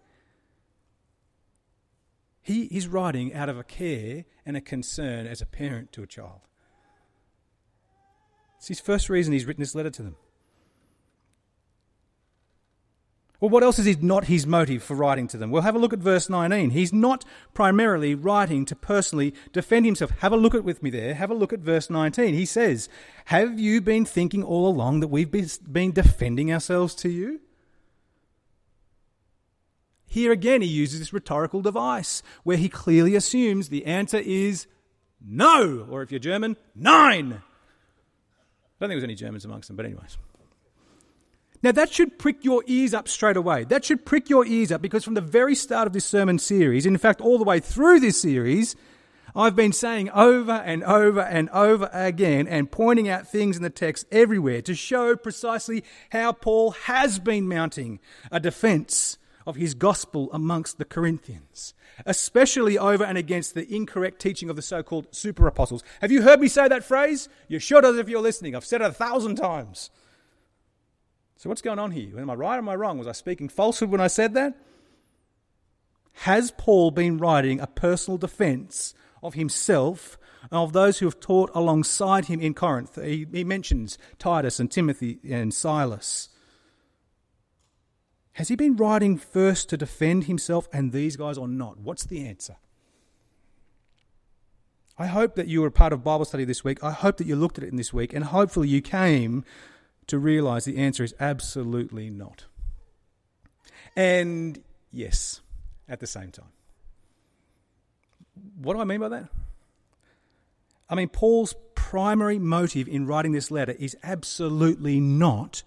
He 2.44 2.66
is 2.66 2.88
writing 2.88 3.34
out 3.34 3.50
of 3.50 3.58
a 3.58 3.64
care 3.64 4.26
and 4.46 4.56
a 4.56 4.62
concern 4.62 5.26
as 5.26 5.42
a 5.42 5.48
parent 5.48 5.92
to 5.94 6.04
a 6.04 6.08
child. 6.08 6.42
It's 8.64 8.70
his 8.70 8.80
first 8.80 9.10
reason 9.10 9.34
he's 9.34 9.46
written 9.46 9.62
this 9.62 9.76
letter 9.76 9.90
to 9.90 10.02
them. 10.02 10.16
Well, 13.42 13.50
what 13.50 13.62
else 13.62 13.78
is 13.78 14.02
not 14.02 14.28
his 14.28 14.48
motive 14.48 14.82
for 14.82 14.96
writing 14.96 15.28
to 15.28 15.38
them? 15.38 15.52
Well, 15.52 15.64
have 15.64 15.76
a 15.76 15.80
look 15.80 15.92
at 15.92 16.00
verse 16.00 16.30
19. 16.30 16.70
He's 16.70 16.94
not 16.94 17.26
primarily 17.54 18.16
writing 18.16 18.64
to 18.68 18.74
personally 18.74 19.34
defend 19.52 19.86
himself. 19.86 20.12
Have 20.20 20.32
a 20.32 20.38
look 20.38 20.56
at 20.56 20.64
with 20.64 20.82
me 20.82 20.90
there. 20.90 21.14
Have 21.14 21.30
a 21.30 21.34
look 21.34 21.52
at 21.52 21.60
verse 21.60 21.90
19. 21.90 22.34
He 22.36 22.46
says, 22.46 22.88
Have 23.26 23.60
you 23.60 23.82
been 23.82 24.06
thinking 24.06 24.46
all 24.46 24.66
along 24.66 25.02
that 25.02 25.10
we've 25.10 25.30
been 25.30 25.92
defending 25.92 26.50
ourselves 26.50 26.96
to 26.96 27.10
you? 27.10 27.42
Here 30.06 30.32
again, 30.32 30.62
he 30.62 30.70
uses 30.70 31.00
this 31.00 31.12
rhetorical 31.12 31.62
device 31.62 32.24
where 32.44 32.56
he 32.56 32.70
clearly 32.70 33.14
assumes 33.14 33.68
the 33.68 33.86
answer 33.86 34.20
is 34.20 34.68
no, 35.22 35.86
or 35.92 36.02
if 36.02 36.12
you're 36.12 36.20
German, 36.20 36.56
nein. 36.74 37.42
I 38.84 38.88
don't 38.88 38.90
think 38.90 39.02
there 39.02 39.08
was 39.08 39.22
any 39.22 39.28
Germans 39.28 39.46
amongst 39.46 39.70
them, 39.70 39.78
but 39.78 39.86
anyways. 39.86 40.18
Now, 41.64 41.72
that 41.72 41.94
should 41.94 42.20
prick 42.20 42.44
your 42.44 42.62
ears 42.68 42.94
up 42.94 43.08
straight 43.08 43.38
away. 43.38 43.64
That 43.64 43.86
should 43.86 44.06
prick 44.06 44.30
your 44.30 44.46
ears 44.46 44.70
up 44.70 44.82
because 44.82 45.06
from 45.06 45.14
the 45.14 45.22
very 45.22 45.56
start 45.56 45.88
of 45.88 45.94
this 45.94 46.04
sermon 46.04 46.38
series, 46.38 46.86
in 46.86 46.98
fact, 46.98 47.22
all 47.22 47.38
the 47.38 47.46
way 47.46 47.62
through 47.62 48.02
this 48.02 48.22
series, 48.22 48.76
I've 49.34 49.56
been 49.56 49.72
saying 49.72 50.10
over 50.10 50.52
and 50.52 50.84
over 50.84 51.22
and 51.22 51.50
over 51.52 51.90
again 51.94 52.48
and 52.50 52.70
pointing 52.70 53.08
out 53.08 53.28
things 53.28 53.56
in 53.56 53.64
the 53.64 53.70
text 53.70 54.06
everywhere 54.12 54.62
to 54.64 54.76
show 54.76 55.16
precisely 55.16 55.86
how 56.12 56.34
Paul 56.34 56.72
has 56.72 57.18
been 57.20 57.48
mounting 57.48 58.02
a 58.30 58.42
defense 58.42 59.18
of 59.46 59.56
his 59.56 59.74
gospel 59.74 60.30
amongst 60.32 60.78
the 60.78 60.86
Corinthians, 60.86 61.74
especially 62.06 62.78
over 62.78 63.04
and 63.04 63.18
against 63.18 63.54
the 63.54 63.74
incorrect 63.74 64.20
teaching 64.22 64.50
of 64.50 64.56
the 64.56 64.62
so 64.62 64.84
called 64.84 65.08
super 65.12 65.48
apostles. 65.48 65.84
Have 66.02 66.12
you 66.12 66.22
heard 66.22 66.40
me 66.40 66.48
say 66.48 66.68
that 66.68 66.84
phrase? 66.84 67.30
You 67.48 67.60
should 67.60 67.86
as 67.86 67.98
if 67.98 68.10
you're 68.10 68.22
listening. 68.22 68.56
I've 68.56 68.66
said 68.66 68.82
it 68.82 68.88
a 68.88 68.94
thousand 68.94 69.36
times. 69.36 69.90
So, 71.38 71.50
what's 71.50 71.62
going 71.62 71.80
on 71.80 71.92
here? 71.92 72.20
Am 72.20 72.30
I 72.30 72.36
right 72.36 72.56
or 72.56 72.60
am 72.60 72.70
I 72.70 72.76
wrong? 72.76 72.98
Was 72.98 73.08
I 73.08 73.12
speaking 73.12 73.50
falsehood 73.50 73.90
when 73.90 74.00
I 74.00 74.08
said 74.08 74.34
that? 74.36 74.56
Has 76.14 76.52
Paul 76.52 76.92
been 76.92 77.18
writing 77.18 77.60
a 77.60 77.68
personal 77.68 78.18
defense 78.18 78.94
of 79.22 79.34
himself 79.34 80.18
and 80.44 80.54
of 80.54 80.74
those 80.74 81.00
who 81.00 81.06
have 81.06 81.20
taught 81.20 81.52
alongside 81.54 82.26
him 82.26 82.40
in 82.40 82.54
Corinth? 82.54 82.98
He, 83.04 83.28
he 83.32 83.44
mentions 83.44 83.98
Titus 84.20 84.60
and 84.60 84.72
Timothy 84.72 85.20
and 85.30 85.54
Silas. 85.54 86.30
Has 88.34 88.48
he 88.48 88.56
been 88.56 88.76
writing 88.76 89.18
first 89.18 89.70
to 89.70 89.78
defend 89.78 90.26
himself 90.26 90.68
and 90.74 90.92
these 90.92 91.16
guys 91.16 91.38
or 91.38 91.48
not? 91.48 91.80
What's 91.80 92.06
the 92.06 92.26
answer? 92.26 92.58
I 94.98 95.08
hope 95.08 95.36
that 95.36 95.48
you 95.48 95.62
were 95.62 95.72
part 95.72 95.94
of 95.94 96.04
Bible 96.04 96.26
study 96.26 96.46
this 96.46 96.64
week. 96.64 96.84
I 96.84 96.92
hope 96.92 97.18
that 97.18 97.28
you 97.28 97.36
looked 97.36 97.58
at 97.58 97.64
it 97.64 97.70
in 97.70 97.78
this 97.78 97.94
week, 97.94 98.14
and 98.14 98.26
hopefully 98.26 98.68
you 98.68 98.82
came 98.82 99.44
to 100.08 100.20
realize 100.20 100.66
the 100.66 100.78
answer 100.78 101.04
is 101.04 101.16
absolutely 101.20 102.10
not. 102.10 102.46
And 103.96 104.62
yes, 104.92 105.42
at 105.88 106.00
the 106.00 106.08
same 106.08 106.32
time. 106.32 106.52
What 108.58 108.74
do 108.74 108.82
I 108.82 108.84
mean 108.84 109.00
by 109.00 109.10
that? 109.10 109.30
I 110.90 110.96
mean, 110.96 111.10
Paul's 111.10 111.56
primary 111.76 112.40
motive 112.40 112.88
in 112.88 113.06
writing 113.06 113.32
this 113.32 113.52
letter 113.52 113.74
is 113.74 113.96
absolutely 114.04 115.00
not 115.00 115.64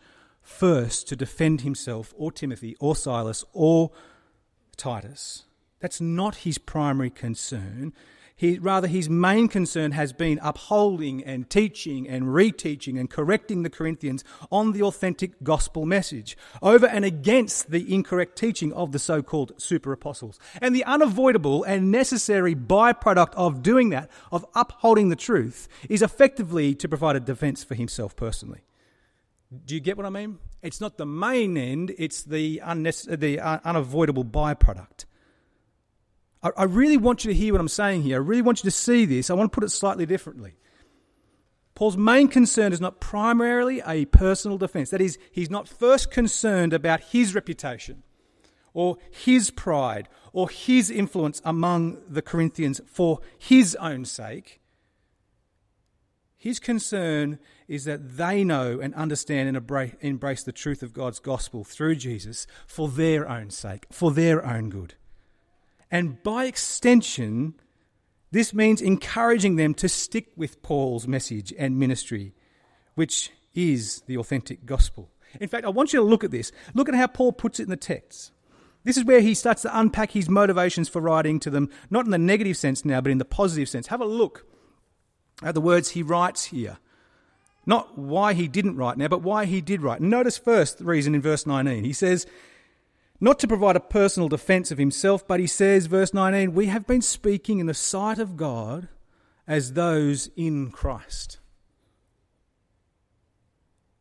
first 0.46 1.08
to 1.08 1.16
defend 1.16 1.62
himself 1.62 2.14
or 2.16 2.30
Timothy 2.30 2.76
or 2.78 2.94
Silas 2.94 3.44
or 3.52 3.90
Titus. 4.76 5.44
That's 5.80 6.00
not 6.00 6.36
his 6.36 6.56
primary 6.56 7.10
concern. 7.10 7.92
He, 8.38 8.58
rather, 8.58 8.86
his 8.86 9.08
main 9.08 9.48
concern 9.48 9.92
has 9.92 10.12
been 10.12 10.38
upholding 10.42 11.24
and 11.24 11.48
teaching 11.48 12.06
and 12.06 12.26
reteaching 12.26 13.00
and 13.00 13.08
correcting 13.08 13.62
the 13.62 13.70
Corinthians 13.70 14.24
on 14.52 14.72
the 14.72 14.82
authentic 14.82 15.42
gospel 15.42 15.86
message 15.86 16.36
over 16.60 16.86
and 16.86 17.02
against 17.04 17.70
the 17.70 17.92
incorrect 17.92 18.36
teaching 18.36 18.74
of 18.74 18.92
the 18.92 18.98
so 18.98 19.22
called 19.22 19.52
super 19.60 19.90
apostles. 19.90 20.38
And 20.60 20.76
the 20.76 20.84
unavoidable 20.84 21.64
and 21.64 21.90
necessary 21.90 22.54
byproduct 22.54 23.32
of 23.34 23.62
doing 23.62 23.88
that, 23.90 24.10
of 24.30 24.44
upholding 24.54 25.08
the 25.08 25.16
truth, 25.16 25.66
is 25.88 26.02
effectively 26.02 26.74
to 26.74 26.88
provide 26.88 27.16
a 27.16 27.20
defense 27.20 27.64
for 27.64 27.74
himself 27.74 28.14
personally. 28.16 28.60
Do 29.64 29.74
you 29.74 29.80
get 29.80 29.96
what 29.96 30.06
I 30.06 30.10
mean? 30.10 30.38
It's 30.62 30.80
not 30.80 30.96
the 30.96 31.06
main 31.06 31.56
end, 31.56 31.94
it's 31.98 32.24
the, 32.24 32.58
the 32.58 33.40
unavoidable 33.64 34.24
byproduct. 34.24 35.04
I, 36.42 36.50
I 36.56 36.64
really 36.64 36.96
want 36.96 37.24
you 37.24 37.32
to 37.32 37.38
hear 37.38 37.52
what 37.52 37.60
I'm 37.60 37.68
saying 37.68 38.02
here. 38.02 38.16
I 38.16 38.24
really 38.24 38.42
want 38.42 38.64
you 38.64 38.70
to 38.70 38.76
see 38.76 39.04
this. 39.04 39.30
I 39.30 39.34
want 39.34 39.52
to 39.52 39.54
put 39.54 39.64
it 39.64 39.70
slightly 39.70 40.06
differently. 40.06 40.56
Paul's 41.74 41.96
main 41.96 42.28
concern 42.28 42.72
is 42.72 42.80
not 42.80 43.00
primarily 43.00 43.82
a 43.86 44.06
personal 44.06 44.56
defense. 44.56 44.90
That 44.90 45.02
is, 45.02 45.18
he's 45.30 45.50
not 45.50 45.68
first 45.68 46.10
concerned 46.10 46.72
about 46.72 47.00
his 47.02 47.34
reputation 47.34 48.02
or 48.72 48.96
his 49.10 49.50
pride 49.50 50.08
or 50.32 50.48
his 50.48 50.90
influence 50.90 51.42
among 51.44 51.98
the 52.08 52.22
Corinthians 52.22 52.80
for 52.86 53.20
his 53.38 53.76
own 53.76 54.06
sake. 54.06 54.60
His 56.36 56.58
concern 56.58 57.38
is 57.68 57.84
that 57.84 58.16
they 58.16 58.44
know 58.44 58.80
and 58.80 58.94
understand 58.94 59.48
and 59.48 59.56
embrace 60.00 60.42
the 60.42 60.52
truth 60.52 60.82
of 60.82 60.92
God's 60.92 61.18
gospel 61.18 61.64
through 61.64 61.96
Jesus 61.96 62.46
for 62.66 62.88
their 62.88 63.28
own 63.28 63.50
sake, 63.50 63.86
for 63.90 64.12
their 64.12 64.46
own 64.46 64.70
good. 64.70 64.94
And 65.90 66.22
by 66.22 66.44
extension, 66.44 67.54
this 68.30 68.54
means 68.54 68.80
encouraging 68.80 69.56
them 69.56 69.74
to 69.74 69.88
stick 69.88 70.28
with 70.36 70.62
Paul's 70.62 71.08
message 71.08 71.52
and 71.58 71.78
ministry, 71.78 72.34
which 72.94 73.30
is 73.54 74.02
the 74.06 74.16
authentic 74.16 74.66
gospel. 74.66 75.10
In 75.40 75.48
fact, 75.48 75.64
I 75.64 75.70
want 75.70 75.92
you 75.92 76.00
to 76.00 76.04
look 76.04 76.24
at 76.24 76.30
this. 76.30 76.52
Look 76.74 76.88
at 76.88 76.94
how 76.94 77.08
Paul 77.08 77.32
puts 77.32 77.58
it 77.58 77.64
in 77.64 77.70
the 77.70 77.76
text. 77.76 78.32
This 78.84 78.96
is 78.96 79.04
where 79.04 79.20
he 79.20 79.34
starts 79.34 79.62
to 79.62 79.78
unpack 79.78 80.12
his 80.12 80.28
motivations 80.28 80.88
for 80.88 81.00
writing 81.00 81.40
to 81.40 81.50
them, 81.50 81.70
not 81.90 82.04
in 82.04 82.12
the 82.12 82.18
negative 82.18 82.56
sense 82.56 82.84
now, 82.84 83.00
but 83.00 83.10
in 83.10 83.18
the 83.18 83.24
positive 83.24 83.68
sense. 83.68 83.88
Have 83.88 84.00
a 84.00 84.06
look 84.06 84.46
at 85.42 85.54
the 85.54 85.60
words 85.60 85.90
he 85.90 86.02
writes 86.02 86.44
here. 86.44 86.78
Not 87.66 87.98
why 87.98 88.32
he 88.32 88.46
didn't 88.46 88.76
write 88.76 88.96
now, 88.96 89.08
but 89.08 89.22
why 89.22 89.44
he 89.44 89.60
did 89.60 89.82
write. 89.82 90.00
Notice 90.00 90.38
first 90.38 90.78
the 90.78 90.84
reason 90.84 91.14
in 91.14 91.20
verse 91.20 91.46
19. 91.46 91.82
He 91.82 91.92
says, 91.92 92.26
not 93.20 93.38
to 93.40 93.48
provide 93.48 93.76
a 93.76 93.80
personal 93.80 94.28
defense 94.28 94.70
of 94.70 94.78
himself, 94.78 95.26
but 95.26 95.40
he 95.40 95.46
says, 95.46 95.86
verse 95.86 96.14
19, 96.14 96.54
we 96.54 96.66
have 96.66 96.86
been 96.86 97.02
speaking 97.02 97.58
in 97.58 97.66
the 97.66 97.74
sight 97.74 98.18
of 98.18 98.36
God 98.36 98.88
as 99.48 99.72
those 99.72 100.28
in 100.36 100.70
Christ. 100.70 101.38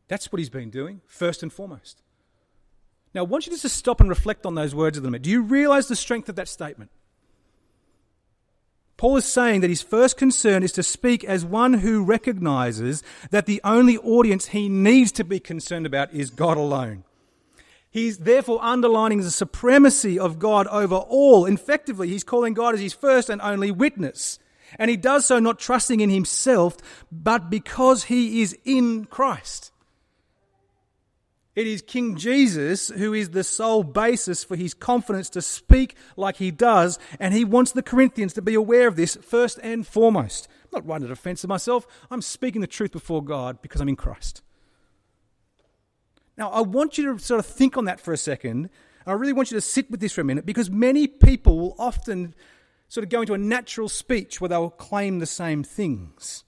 That's 0.08 0.30
what 0.30 0.38
he's 0.38 0.50
been 0.50 0.70
doing, 0.70 1.00
first 1.06 1.42
and 1.42 1.52
foremost. 1.52 2.02
Now, 3.14 3.22
I 3.22 3.24
want 3.24 3.46
you 3.46 3.52
just 3.52 3.62
to 3.62 3.68
stop 3.68 4.00
and 4.00 4.08
reflect 4.08 4.44
on 4.44 4.54
those 4.54 4.74
words 4.74 4.98
a 4.98 5.00
little 5.00 5.12
bit. 5.12 5.22
Do 5.22 5.30
you 5.30 5.42
realize 5.42 5.88
the 5.88 5.96
strength 5.96 6.28
of 6.28 6.36
that 6.36 6.48
statement? 6.48 6.90
Paul 8.96 9.18
is 9.18 9.26
saying 9.26 9.60
that 9.60 9.70
his 9.70 9.82
first 9.82 10.16
concern 10.16 10.62
is 10.62 10.72
to 10.72 10.82
speak 10.82 11.22
as 11.22 11.44
one 11.44 11.74
who 11.74 12.02
recognizes 12.02 13.02
that 13.30 13.44
the 13.44 13.60
only 13.62 13.98
audience 13.98 14.46
he 14.46 14.68
needs 14.68 15.12
to 15.12 15.24
be 15.24 15.38
concerned 15.38 15.84
about 15.84 16.14
is 16.14 16.30
God 16.30 16.56
alone. 16.56 17.04
He's 17.90 18.18
therefore 18.18 18.62
underlining 18.62 19.20
the 19.20 19.30
supremacy 19.30 20.18
of 20.18 20.38
God 20.38 20.66
over 20.68 20.96
all. 20.96 21.46
Effectively, 21.46 22.08
he's 22.08 22.24
calling 22.24 22.54
God 22.54 22.74
as 22.74 22.80
his 22.80 22.94
first 22.94 23.28
and 23.28 23.40
only 23.42 23.70
witness. 23.70 24.38
And 24.78 24.90
he 24.90 24.96
does 24.96 25.26
so 25.26 25.38
not 25.38 25.58
trusting 25.58 26.00
in 26.00 26.10
himself, 26.10 26.76
but 27.12 27.50
because 27.50 28.04
he 28.04 28.42
is 28.42 28.56
in 28.64 29.04
Christ. 29.04 29.72
It 31.56 31.66
is 31.66 31.80
King 31.80 32.16
Jesus 32.16 32.88
who 32.90 33.14
is 33.14 33.30
the 33.30 33.42
sole 33.42 33.82
basis 33.82 34.44
for 34.44 34.56
his 34.56 34.74
confidence 34.74 35.30
to 35.30 35.40
speak 35.40 35.96
like 36.14 36.36
he 36.36 36.50
does, 36.50 36.98
and 37.18 37.32
he 37.32 37.44
wants 37.44 37.72
the 37.72 37.82
Corinthians 37.82 38.34
to 38.34 38.42
be 38.42 38.52
aware 38.52 38.86
of 38.86 38.96
this 38.96 39.16
first 39.16 39.58
and 39.62 39.86
foremost. 39.86 40.48
I'm 40.64 40.80
not 40.80 40.86
running 40.86 41.06
a 41.06 41.08
defense 41.08 41.42
of 41.42 41.48
myself, 41.48 41.86
I'm 42.10 42.20
speaking 42.20 42.60
the 42.60 42.66
truth 42.66 42.92
before 42.92 43.24
God 43.24 43.62
because 43.62 43.80
I'm 43.80 43.88
in 43.88 43.96
Christ. 43.96 44.42
Now, 46.36 46.50
I 46.50 46.60
want 46.60 46.98
you 46.98 47.14
to 47.14 47.18
sort 47.18 47.40
of 47.40 47.46
think 47.46 47.78
on 47.78 47.86
that 47.86 48.00
for 48.00 48.12
a 48.12 48.18
second. 48.18 48.68
I 49.06 49.12
really 49.12 49.32
want 49.32 49.50
you 49.50 49.56
to 49.56 49.62
sit 49.62 49.90
with 49.90 50.00
this 50.00 50.12
for 50.12 50.20
a 50.20 50.24
minute 50.24 50.44
because 50.44 50.70
many 50.70 51.06
people 51.06 51.58
will 51.58 51.76
often 51.78 52.34
sort 52.88 53.04
of 53.04 53.08
go 53.08 53.22
into 53.22 53.32
a 53.32 53.38
natural 53.38 53.88
speech 53.88 54.40
where 54.40 54.48
they'll 54.48 54.68
claim 54.68 55.20
the 55.20 55.26
same 55.26 55.64
things. 55.64 56.44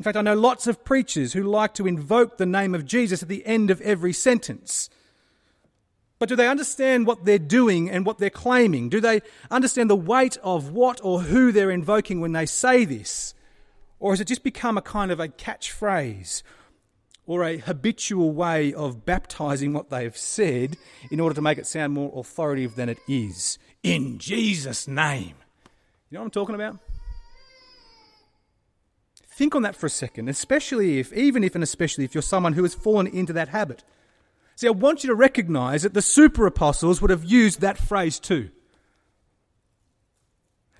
In 0.00 0.04
fact, 0.04 0.16
I 0.16 0.22
know 0.22 0.34
lots 0.34 0.66
of 0.66 0.82
preachers 0.82 1.34
who 1.34 1.42
like 1.42 1.74
to 1.74 1.86
invoke 1.86 2.38
the 2.38 2.46
name 2.46 2.74
of 2.74 2.86
Jesus 2.86 3.22
at 3.22 3.28
the 3.28 3.44
end 3.44 3.70
of 3.70 3.82
every 3.82 4.14
sentence. 4.14 4.88
But 6.18 6.30
do 6.30 6.36
they 6.36 6.48
understand 6.48 7.06
what 7.06 7.26
they're 7.26 7.38
doing 7.38 7.90
and 7.90 8.06
what 8.06 8.16
they're 8.16 8.30
claiming? 8.30 8.88
Do 8.88 8.98
they 9.02 9.20
understand 9.50 9.90
the 9.90 9.96
weight 9.96 10.38
of 10.42 10.72
what 10.72 11.02
or 11.04 11.20
who 11.20 11.52
they're 11.52 11.70
invoking 11.70 12.18
when 12.18 12.32
they 12.32 12.46
say 12.46 12.86
this? 12.86 13.34
Or 13.98 14.12
has 14.12 14.22
it 14.22 14.28
just 14.28 14.42
become 14.42 14.78
a 14.78 14.82
kind 14.82 15.10
of 15.10 15.20
a 15.20 15.28
catchphrase 15.28 16.44
or 17.26 17.44
a 17.44 17.58
habitual 17.58 18.32
way 18.32 18.72
of 18.72 19.04
baptizing 19.04 19.74
what 19.74 19.90
they've 19.90 20.16
said 20.16 20.78
in 21.10 21.20
order 21.20 21.34
to 21.34 21.42
make 21.42 21.58
it 21.58 21.66
sound 21.66 21.92
more 21.92 22.10
authoritative 22.18 22.74
than 22.74 22.88
it 22.88 23.00
is? 23.06 23.58
In 23.82 24.18
Jesus' 24.18 24.88
name. 24.88 25.34
You 26.08 26.14
know 26.14 26.20
what 26.20 26.24
I'm 26.24 26.30
talking 26.30 26.54
about? 26.54 26.78
Think 29.40 29.54
on 29.54 29.62
that 29.62 29.74
for 29.74 29.86
a 29.86 29.88
second, 29.88 30.28
especially 30.28 30.98
if, 30.98 31.14
even 31.14 31.42
if 31.42 31.54
and 31.54 31.64
especially 31.64 32.04
if 32.04 32.14
you're 32.14 32.20
someone 32.20 32.52
who 32.52 32.62
has 32.62 32.74
fallen 32.74 33.06
into 33.06 33.32
that 33.32 33.48
habit. 33.48 33.82
See, 34.54 34.66
I 34.66 34.70
want 34.70 35.02
you 35.02 35.08
to 35.08 35.14
recognize 35.14 35.82
that 35.82 35.94
the 35.94 36.02
super 36.02 36.46
apostles 36.46 37.00
would 37.00 37.10
have 37.10 37.24
used 37.24 37.62
that 37.62 37.78
phrase 37.78 38.20
too. 38.20 38.50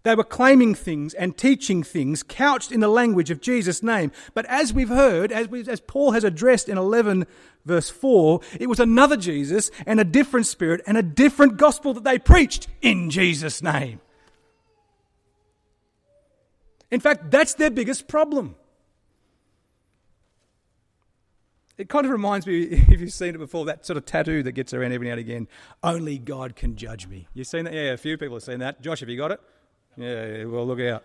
They 0.02 0.14
were 0.14 0.24
claiming 0.24 0.74
things 0.74 1.14
and 1.14 1.38
teaching 1.38 1.82
things 1.82 2.22
couched 2.22 2.70
in 2.70 2.80
the 2.80 2.88
language 2.88 3.30
of 3.30 3.40
Jesus' 3.40 3.82
name. 3.82 4.12
But 4.34 4.44
as 4.44 4.74
we've 4.74 4.90
heard, 4.90 5.32
as, 5.32 5.48
we, 5.48 5.66
as 5.66 5.80
Paul 5.80 6.10
has 6.10 6.22
addressed 6.22 6.68
in 6.68 6.76
11 6.76 7.26
verse 7.64 7.88
4, 7.88 8.42
it 8.60 8.68
was 8.68 8.78
another 8.78 9.16
Jesus 9.16 9.70
and 9.86 9.98
a 9.98 10.04
different 10.04 10.44
spirit 10.44 10.82
and 10.86 10.98
a 10.98 11.02
different 11.02 11.56
gospel 11.56 11.94
that 11.94 12.04
they 12.04 12.18
preached 12.18 12.68
in 12.82 13.08
Jesus' 13.08 13.62
name. 13.62 14.02
In 16.90 17.00
fact, 17.00 17.30
that's 17.30 17.54
their 17.54 17.70
biggest 17.70 18.08
problem. 18.08 18.56
It 21.78 21.88
kind 21.88 22.04
of 22.04 22.12
reminds 22.12 22.46
me, 22.46 22.62
if 22.64 23.00
you've 23.00 23.12
seen 23.12 23.34
it 23.34 23.38
before, 23.38 23.64
that 23.64 23.86
sort 23.86 23.96
of 23.96 24.04
tattoo 24.04 24.42
that 24.42 24.52
gets 24.52 24.74
around 24.74 24.92
every 24.92 25.06
now 25.06 25.12
and 25.12 25.20
again. 25.20 25.48
Only 25.82 26.18
God 26.18 26.54
can 26.54 26.76
judge 26.76 27.06
me. 27.06 27.26
You've 27.32 27.46
seen 27.46 27.64
that? 27.64 27.72
Yeah, 27.72 27.92
a 27.92 27.96
few 27.96 28.18
people 28.18 28.36
have 28.36 28.42
seen 28.42 28.58
that. 28.60 28.82
Josh, 28.82 29.00
have 29.00 29.08
you 29.08 29.16
got 29.16 29.32
it? 29.32 29.40
Yeah, 29.96 30.44
well, 30.44 30.66
look 30.66 30.80
out. 30.80 31.04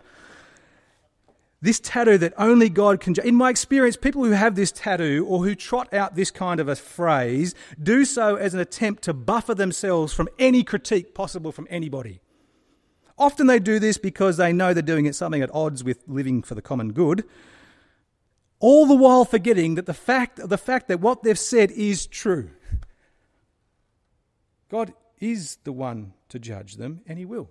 This 1.62 1.80
tattoo 1.80 2.18
that 2.18 2.34
only 2.36 2.68
God 2.68 3.00
can 3.00 3.14
judge. 3.14 3.24
In 3.24 3.34
my 3.34 3.48
experience, 3.48 3.96
people 3.96 4.22
who 4.22 4.32
have 4.32 4.54
this 4.54 4.70
tattoo 4.70 5.24
or 5.26 5.42
who 5.42 5.54
trot 5.54 5.92
out 5.94 6.14
this 6.14 6.30
kind 6.30 6.60
of 6.60 6.68
a 6.68 6.76
phrase 6.76 7.54
do 7.82 8.04
so 8.04 8.36
as 8.36 8.52
an 8.52 8.60
attempt 8.60 9.02
to 9.04 9.14
buffer 9.14 9.54
themselves 9.54 10.12
from 10.12 10.28
any 10.38 10.62
critique 10.62 11.14
possible 11.14 11.52
from 11.52 11.66
anybody. 11.70 12.20
Often 13.18 13.46
they 13.46 13.58
do 13.58 13.78
this 13.78 13.96
because 13.96 14.36
they 14.36 14.52
know 14.52 14.74
they're 14.74 14.82
doing 14.82 15.06
it 15.06 15.14
something 15.14 15.42
at 15.42 15.54
odds 15.54 15.82
with 15.82 16.02
living 16.06 16.42
for 16.42 16.54
the 16.54 16.62
common 16.62 16.92
good. 16.92 17.24
All 18.58 18.86
the 18.86 18.94
while 18.94 19.24
forgetting 19.24 19.74
that 19.76 19.86
the 19.86 19.94
fact, 19.94 20.40
the 20.48 20.58
fact 20.58 20.88
that 20.88 21.00
what 21.00 21.22
they've 21.22 21.38
said 21.38 21.70
is 21.70 22.06
true. 22.06 22.50
God 24.68 24.92
is 25.18 25.56
the 25.64 25.72
one 25.72 26.12
to 26.28 26.38
judge 26.38 26.76
them, 26.76 27.00
and 27.06 27.18
He 27.18 27.24
will. 27.24 27.50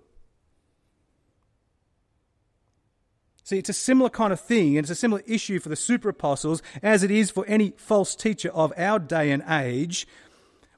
See, 3.42 3.58
it's 3.58 3.68
a 3.68 3.72
similar 3.72 4.10
kind 4.10 4.32
of 4.32 4.40
thing, 4.40 4.76
and 4.76 4.84
it's 4.84 4.90
a 4.90 4.96
similar 4.96 5.22
issue 5.24 5.60
for 5.60 5.68
the 5.68 5.76
super 5.76 6.08
apostles 6.08 6.62
as 6.82 7.04
it 7.04 7.12
is 7.12 7.30
for 7.30 7.46
any 7.46 7.72
false 7.76 8.16
teacher 8.16 8.50
of 8.50 8.72
our 8.76 8.98
day 8.98 9.30
and 9.30 9.44
age 9.48 10.06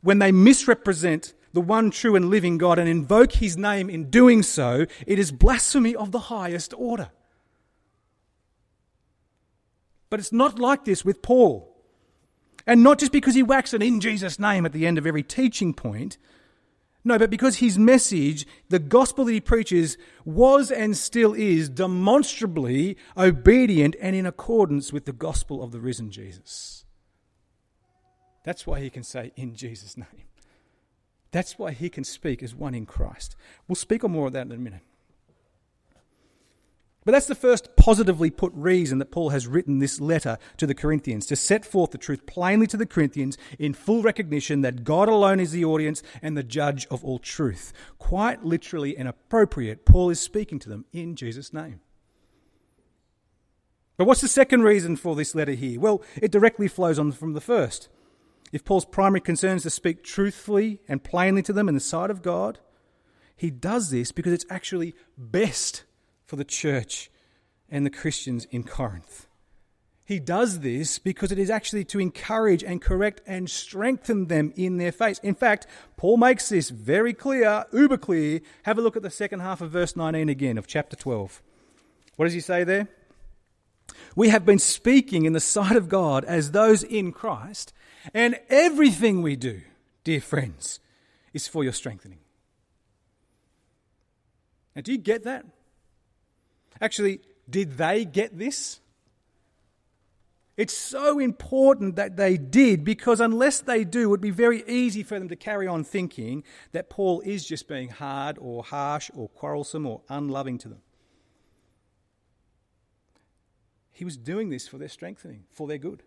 when 0.02 0.18
they 0.18 0.30
misrepresent 0.30 1.33
the 1.52 1.61
one 1.61 1.90
true 1.90 2.14
and 2.17 2.31
living 2.31 2.59
God 2.59 2.78
and 2.78 2.88
invoke 2.88 3.33
his 3.33 3.57
name 3.57 3.88
in 3.88 4.11
doing 4.11 4.43
so, 4.43 4.87
it 5.07 5.19
is 5.19 5.33
blasphemy 5.33 5.95
of 5.95 6.12
the 6.12 6.19
highest 6.19 6.75
order. 6.76 7.11
But 10.11 10.21
it's 10.21 10.33
not 10.33 10.59
like 10.59 10.85
this 10.85 11.05
with 11.05 11.23
Paul. 11.23 11.75
And 12.67 12.83
not 12.83 12.99
just 12.99 13.12
because 13.12 13.35
he 13.35 13.43
whacks 13.43 13.73
an 13.73 13.83
in 13.83 14.00
Jesus' 14.00 14.38
name 14.38 14.67
at 14.67 14.73
the 14.73 14.87
end 14.87 14.99
of 14.99 15.07
every 15.07 15.23
teaching 15.23 15.73
point. 15.73 16.19
No, 17.05 17.19
but 17.19 17.31
because 17.31 17.57
his 17.57 17.78
message, 17.78 18.47
the 18.69 18.78
gospel 18.78 19.25
that 19.25 19.33
he 19.33 19.40
preaches, 19.40 19.97
was 20.25 20.71
and 20.71 20.97
still 20.97 21.33
is 21.33 21.71
demonstrably 21.71 22.99
obedient 23.17 23.97
and 24.00 24.14
in 24.14 24.26
accordance 24.26 24.93
with 24.93 25.07
the 25.07 25.12
gospel 25.12 25.62
of 25.62 25.73
the 25.73 25.81
risen 25.81 26.11
Jesus. 26.11 26.85
That's 28.45 28.67
why 28.67 28.81
he 28.81 28.90
can 28.90 29.02
say, 29.02 29.33
in 29.37 29.55
Jesus' 29.55 29.97
name. 29.97 30.07
That's 31.31 31.59
why 31.59 31.73
he 31.73 31.91
can 31.91 32.05
speak 32.05 32.43
as 32.43 32.55
one 32.55 32.75
in 32.75 32.87
Christ. 32.87 33.37
We'll 33.67 33.77
speak 33.77 34.05
on 34.05 34.13
more 34.13 34.27
of 34.27 34.33
that 34.33 34.47
in 34.47 34.53
a 34.53 34.57
minute. 34.57 34.83
But 37.05 37.13
that's 37.13 37.27
the 37.27 37.35
first 37.35 37.75
positively 37.75 38.29
put 38.29 38.53
reason 38.55 38.99
that 38.99 39.11
Paul 39.11 39.31
has 39.31 39.47
written 39.47 39.79
this 39.79 39.99
letter 39.99 40.37
to 40.59 40.67
the 40.67 40.75
Corinthians 40.75 41.25
to 41.27 41.37
set 41.37 41.65
forth 41.65 41.91
the 41.91 41.97
truth 41.97 42.27
plainly 42.27 42.67
to 42.67 42.77
the 42.77 42.85
Corinthians 42.85 43.39
in 43.59 43.73
full 43.73 44.03
recognition 44.03 44.61
that 44.61 44.85
God 44.85 45.09
alone 45.09 45.41
is 45.41 45.53
the 45.53 45.65
audience 45.65 46.03
and 46.21 46.37
the 46.37 46.43
judge 46.43 46.87
of 46.91 47.03
all 47.03 47.19
truth. 47.19 47.73
Quite 47.99 48.45
literally 48.45 48.95
and 48.95 49.09
appropriate, 49.09 49.87
Paul 49.87 50.11
is 50.11 50.21
speaking 50.21 50.59
to 50.59 50.69
them 50.69 50.85
in 50.93 51.17
Jesus' 51.17 51.53
name. 51.53 51.81
But 53.97 54.07
what's 54.07 54.21
the 54.21 54.29
second 54.29 54.63
reason 54.63 54.95
for 54.95 55.17
this 55.17 55.35
letter 55.35 55.53
here? 55.53 55.81
Well, 55.81 56.03
it 56.21 56.31
directly 56.31 56.69
flows 56.69 56.99
on 56.99 57.13
from 57.13 57.33
the 57.33 57.41
first. 57.41 57.89
If 58.52 58.64
Paul's 58.64 58.85
primary 58.85 59.21
concern 59.21 59.57
is 59.57 59.62
to 59.64 59.71
speak 59.71 60.02
truthfully 60.02 60.81
and 60.88 61.05
plainly 61.05 61.43
to 61.43 61.52
them 61.52 61.69
in 61.69 61.75
the 61.75 61.81
sight 61.81 62.11
of 62.11 62.23
God, 62.23 62.59
he 63.37 63.50
does 63.50 63.90
this 63.90 64.11
because 64.11 64.33
it's 64.33 64.47
actually 64.50 64.95
best 65.17 65.85
for 66.25 66.37
the 66.37 66.45
church 66.45 67.11
and 67.69 67.85
the 67.85 67.90
Christians 67.90 68.47
in 68.50 68.64
Corinth. 68.64 69.26
He 70.09 70.19
does 70.19 70.61
this 70.61 70.99
because 70.99 71.33
it 71.33 71.38
is 71.38 71.50
actually 71.50 71.85
to 71.85 72.00
encourage 72.00 72.64
and 72.64 72.81
correct 72.81 73.21
and 73.26 73.50
strengthen 73.50 74.28
them 74.28 74.55
in 74.57 74.78
their 74.78 74.90
faith. 74.90 75.21
In 75.23 75.35
fact, 75.35 75.67
Paul 75.99 76.17
makes 76.17 76.49
this 76.49 76.71
very 76.71 77.12
clear, 77.12 77.67
uber 77.75 77.99
clear. 77.99 78.40
Have 78.62 78.78
a 78.78 78.81
look 78.81 78.97
at 78.97 79.02
the 79.02 79.11
second 79.11 79.40
half 79.40 79.61
of 79.61 79.71
verse 79.71 79.97
19 79.97 80.31
again 80.31 80.57
of 80.57 80.67
chapter 80.67 80.97
12. 80.97 81.43
What 82.17 82.25
does 82.25 82.33
he 82.33 82.40
say 82.40 82.64
there? 82.64 82.88
We 84.17 84.31
have 84.31 84.47
been 84.47 84.59
speaking 84.59 85.26
in 85.26 85.35
the 85.35 85.40
sight 85.40 85.76
of 85.76 85.90
God 85.90 86.25
as 86.25 86.52
those 86.52 86.83
in 86.83 87.12
Christ, 87.12 87.75
and 88.15 88.38
everything 88.49 89.23
we 89.23 89.37
do, 89.37 89.62
dear 90.05 90.21
friends, 90.21 90.81
is 91.33 91.47
for 91.47 91.62
your 91.62 91.73
strengthening. 91.73 92.21
Now, 94.75 94.83
do 94.83 94.93
you 94.93 94.99
get 94.99 95.25
that? 95.25 95.45
Actually, 96.81 97.21
did 97.49 97.77
they 97.77 98.05
get 98.05 98.38
this? 98.38 98.81
It's 100.57 100.77
so 100.77 101.21
important 101.21 101.95
that 101.97 102.17
they 102.17 102.37
did 102.37 102.85
because 102.85 103.21
unless 103.21 103.61
they 103.61 103.85
do, 103.85 104.03
it 104.03 104.07
would 104.07 104.21
be 104.21 104.31
very 104.31 104.65
easy 104.67 105.05
for 105.05 105.17
them 105.17 105.29
to 105.29 105.37
carry 105.37 105.69
on 105.69 105.85
thinking 105.85 106.43
that 106.73 106.91
Paul 106.91 107.21
is 107.21 107.47
just 107.47 107.69
being 107.69 107.91
hard 107.91 108.38
or 108.41 108.65
harsh 108.65 109.09
or 109.15 109.29
quarrelsome 109.29 109.87
or 109.87 110.03
unloving 110.09 110.59
to 110.59 110.69
them. 110.69 110.81
He 113.93 114.05
was 114.05 114.17
doing 114.17 114.49
this 114.49 114.67
for 114.67 114.79
their 114.79 114.88
strengthening, 114.88 115.45
for 115.50 115.69
their 115.69 115.79
good. 115.79 116.03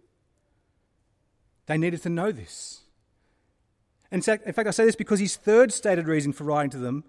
They 1.71 1.77
needed 1.77 2.03
to 2.03 2.09
know 2.09 2.33
this. 2.33 2.81
In 4.11 4.21
fact, 4.21 4.45
in 4.45 4.51
fact, 4.51 4.67
I 4.67 4.71
say 4.71 4.83
this 4.83 4.97
because 4.97 5.21
his 5.21 5.37
third 5.37 5.71
stated 5.71 6.05
reason 6.05 6.33
for 6.33 6.43
writing 6.43 6.69
to 6.71 6.77
them 6.77 7.05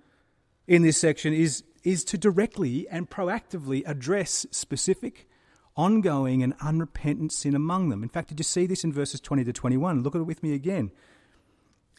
in 0.69 0.83
this 0.83 0.97
section 0.97 1.33
is, 1.33 1.65
is 1.83 2.05
to 2.05 2.17
directly 2.17 2.87
and 2.89 3.11
proactively 3.11 3.83
address 3.85 4.47
specific, 4.53 5.29
ongoing, 5.77 6.45
and 6.45 6.55
unrepentant 6.61 7.33
sin 7.33 7.57
among 7.57 7.89
them. 7.89 8.05
In 8.05 8.09
fact, 8.09 8.29
did 8.29 8.39
you 8.39 8.45
see 8.45 8.67
this 8.67 8.85
in 8.85 8.93
verses 8.93 9.19
20 9.21 9.43
to 9.43 9.53
21? 9.53 10.05
Look 10.05 10.15
at 10.15 10.21
it 10.21 10.25
with 10.27 10.45
me 10.45 10.55
again. 10.55 10.93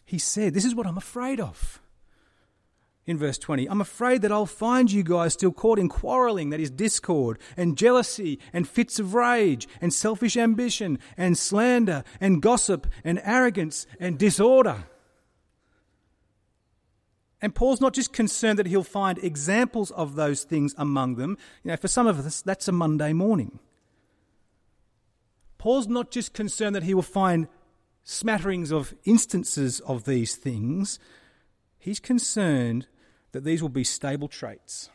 He 0.06 0.18
said, 0.18 0.54
This 0.54 0.64
is 0.64 0.74
what 0.74 0.86
I'm 0.86 0.96
afraid 0.96 1.40
of. 1.40 1.82
In 3.06 3.18
verse 3.18 3.36
20, 3.38 3.68
I'm 3.68 3.80
afraid 3.80 4.22
that 4.22 4.32
I'll 4.32 4.46
find 4.46 4.90
you 4.90 5.02
guys 5.02 5.34
still 5.34 5.52
caught 5.52 5.78
in 5.78 5.88
quarreling, 5.88 6.50
that 6.50 6.60
is 6.60 6.70
discord, 6.70 7.38
and 7.56 7.76
jealousy, 7.76 8.38
and 8.52 8.66
fits 8.66 8.98
of 8.98 9.14
rage, 9.14 9.68
and 9.80 9.92
selfish 9.92 10.36
ambition, 10.36 10.98
and 11.16 11.36
slander, 11.36 12.02
and 12.20 12.40
gossip, 12.40 12.86
and 13.04 13.20
arrogance, 13.24 13.86
and 14.00 14.18
disorder. 14.18 14.84
And 17.42 17.54
Paul's 17.54 17.82
not 17.82 17.92
just 17.92 18.14
concerned 18.14 18.58
that 18.58 18.68
he'll 18.68 18.82
find 18.82 19.18
examples 19.18 19.90
of 19.90 20.14
those 20.14 20.44
things 20.44 20.74
among 20.78 21.16
them. 21.16 21.36
You 21.62 21.72
know, 21.72 21.76
for 21.76 21.88
some 21.88 22.06
of 22.06 22.18
us, 22.24 22.40
that's 22.40 22.68
a 22.68 22.72
Monday 22.72 23.12
morning. 23.12 23.58
Paul's 25.58 25.88
not 25.88 26.10
just 26.10 26.32
concerned 26.32 26.74
that 26.74 26.84
he 26.84 26.94
will 26.94 27.02
find 27.02 27.48
smatterings 28.02 28.72
of 28.72 28.94
instances 29.04 29.80
of 29.80 30.04
these 30.04 30.36
things. 30.36 30.98
He's 31.78 32.00
concerned 32.00 32.86
that 33.34 33.42
these 33.42 33.60
will 33.60 33.68
be 33.68 33.82
stable 33.82 34.28
traits, 34.28 34.90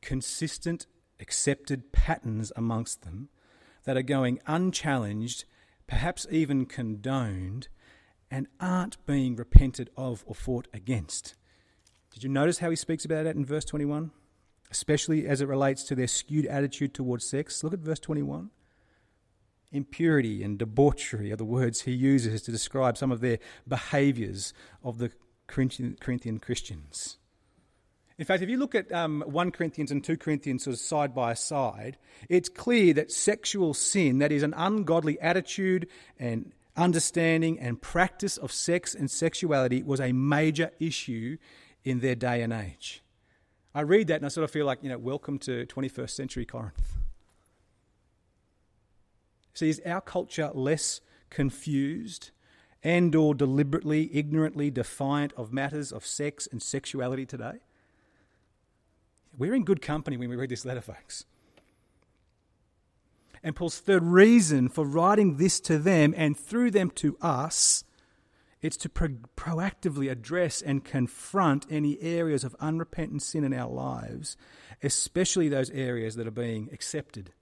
consistent, 0.00 0.86
accepted 1.20 1.92
patterns 1.92 2.50
amongst 2.56 3.02
them 3.02 3.28
that 3.84 3.98
are 3.98 4.02
going 4.02 4.40
unchallenged, 4.46 5.44
perhaps 5.86 6.26
even 6.30 6.64
condoned, 6.64 7.68
and 8.30 8.46
aren't 8.58 9.04
being 9.04 9.36
repented 9.36 9.90
of 9.94 10.24
or 10.26 10.34
fought 10.34 10.68
against. 10.72 11.34
Did 12.14 12.22
you 12.22 12.30
notice 12.30 12.60
how 12.60 12.70
he 12.70 12.76
speaks 12.76 13.04
about 13.04 13.24
that 13.24 13.36
in 13.36 13.44
verse 13.44 13.66
21? 13.66 14.10
Especially 14.70 15.26
as 15.26 15.42
it 15.42 15.48
relates 15.48 15.84
to 15.84 15.94
their 15.94 16.06
skewed 16.06 16.46
attitude 16.46 16.94
towards 16.94 17.28
sex. 17.28 17.62
Look 17.62 17.74
at 17.74 17.80
verse 17.80 18.00
21. 18.00 18.48
Impurity 19.70 20.42
and 20.42 20.58
debauchery 20.58 21.30
are 21.30 21.36
the 21.36 21.44
words 21.44 21.82
he 21.82 21.92
uses 21.92 22.40
to 22.40 22.50
describe 22.50 22.96
some 22.96 23.12
of 23.12 23.20
their 23.20 23.38
behaviours 23.68 24.54
of 24.82 24.96
the 24.96 25.12
Corinthian 25.48 26.38
Christians. 26.38 27.18
In 28.18 28.24
fact, 28.24 28.42
if 28.42 28.48
you 28.48 28.58
look 28.58 28.74
at 28.74 28.90
um, 28.92 29.22
1 29.26 29.52
Corinthians 29.52 29.92
and 29.92 30.02
2 30.02 30.16
Corinthians 30.16 30.64
sort 30.64 30.74
of 30.74 30.80
side 30.80 31.14
by 31.14 31.34
side, 31.34 31.96
it's 32.28 32.48
clear 32.48 32.92
that 32.94 33.12
sexual 33.12 33.74
sin, 33.74 34.18
that 34.18 34.32
is 34.32 34.42
an 34.42 34.54
ungodly 34.56 35.20
attitude 35.20 35.88
and 36.18 36.52
understanding 36.76 37.60
and 37.60 37.80
practice 37.80 38.36
of 38.36 38.50
sex 38.50 38.94
and 38.94 39.08
sexuality, 39.08 39.84
was 39.84 40.00
a 40.00 40.12
major 40.12 40.72
issue 40.80 41.38
in 41.84 42.00
their 42.00 42.16
day 42.16 42.42
and 42.42 42.52
age. 42.52 43.02
I 43.72 43.82
read 43.82 44.08
that 44.08 44.16
and 44.16 44.26
I 44.26 44.28
sort 44.28 44.44
of 44.44 44.50
feel 44.50 44.66
like, 44.66 44.80
you 44.82 44.88
know, 44.88 44.98
welcome 44.98 45.38
to 45.40 45.64
21st 45.66 46.10
century 46.10 46.44
Corinth. 46.44 46.96
See, 49.54 49.68
is 49.68 49.80
our 49.86 50.00
culture 50.00 50.50
less 50.54 51.00
confused 51.30 52.30
and 52.82 53.14
or 53.14 53.34
deliberately, 53.34 54.10
ignorantly 54.12 54.70
defiant 54.70 55.32
of 55.36 55.52
matters 55.52 55.92
of 55.92 56.06
sex 56.06 56.48
and 56.50 56.62
sexuality 56.62 57.26
today? 57.26 57.58
We're 59.36 59.54
in 59.54 59.64
good 59.64 59.82
company 59.82 60.16
when 60.16 60.30
we 60.30 60.36
read 60.36 60.50
this 60.50 60.64
letter, 60.64 60.80
folks. 60.80 61.24
And 63.42 63.54
Paul's 63.54 63.78
third 63.78 64.02
reason 64.02 64.68
for 64.68 64.84
writing 64.84 65.36
this 65.36 65.60
to 65.60 65.78
them 65.78 66.12
and 66.16 66.36
through 66.36 66.72
them 66.72 66.90
to 66.96 67.16
us 67.20 67.84
it's 68.60 68.76
to 68.78 68.88
pro- 68.88 69.08
proactively 69.36 70.10
address 70.10 70.60
and 70.60 70.84
confront 70.84 71.66
any 71.70 72.00
areas 72.00 72.42
of 72.42 72.56
unrepentant 72.58 73.22
sin 73.22 73.44
in 73.44 73.54
our 73.54 73.70
lives, 73.70 74.36
especially 74.82 75.48
those 75.48 75.70
areas 75.70 76.16
that 76.16 76.26
are 76.26 76.32
being 76.32 76.68
accepted, 76.72 77.32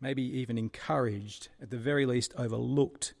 maybe 0.00 0.22
even 0.22 0.58
encouraged, 0.58 1.48
at 1.60 1.70
the 1.70 1.78
very 1.78 2.04
least 2.04 2.34
overlooked, 2.36 3.14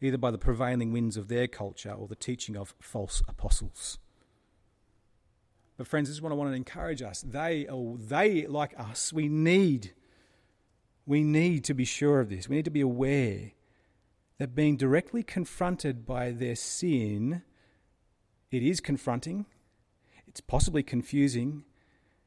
either 0.00 0.18
by 0.18 0.30
the 0.30 0.38
prevailing 0.38 0.92
winds 0.92 1.16
of 1.16 1.28
their 1.28 1.48
culture 1.48 1.92
or 1.92 2.06
the 2.06 2.16
teaching 2.16 2.56
of 2.56 2.74
false 2.80 3.22
apostles. 3.28 3.98
But 5.76 5.86
friends, 5.86 6.08
this 6.08 6.16
is 6.16 6.22
what 6.22 6.32
I 6.32 6.34
want 6.34 6.50
to 6.50 6.56
encourage 6.56 7.02
us. 7.02 7.22
They, 7.22 7.66
oh, 7.68 7.96
they 7.96 8.46
like 8.46 8.78
us, 8.78 9.12
we 9.12 9.28
need, 9.28 9.92
we 11.06 11.22
need 11.22 11.64
to 11.64 11.74
be 11.74 11.84
sure 11.84 12.20
of 12.20 12.30
this. 12.30 12.48
We 12.48 12.56
need 12.56 12.64
to 12.64 12.70
be 12.70 12.80
aware 12.80 13.52
that 14.38 14.54
being 14.54 14.76
directly 14.76 15.22
confronted 15.22 16.04
by 16.06 16.30
their 16.30 16.56
sin, 16.56 17.42
it 18.50 18.62
is 18.62 18.80
confronting, 18.80 19.46
it's 20.26 20.40
possibly 20.40 20.82
confusing, 20.82 21.64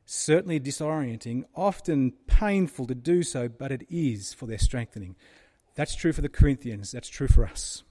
certainly 0.06 0.60
disorienting, 0.60 1.44
often 1.56 2.14
painful 2.28 2.86
to 2.88 2.96
do 2.96 3.24
so, 3.24 3.48
but 3.48 3.72
it 3.72 3.86
is 3.90 4.34
for 4.34 4.46
their 4.46 4.58
strengthening. 4.58 5.16
That's 5.76 5.96
true 5.96 6.14
for 6.14 6.22
the 6.22 6.30
Corinthians, 6.30 6.92
that's 6.92 7.10
true 7.10 7.28
for 7.28 7.46
us. 7.46 7.84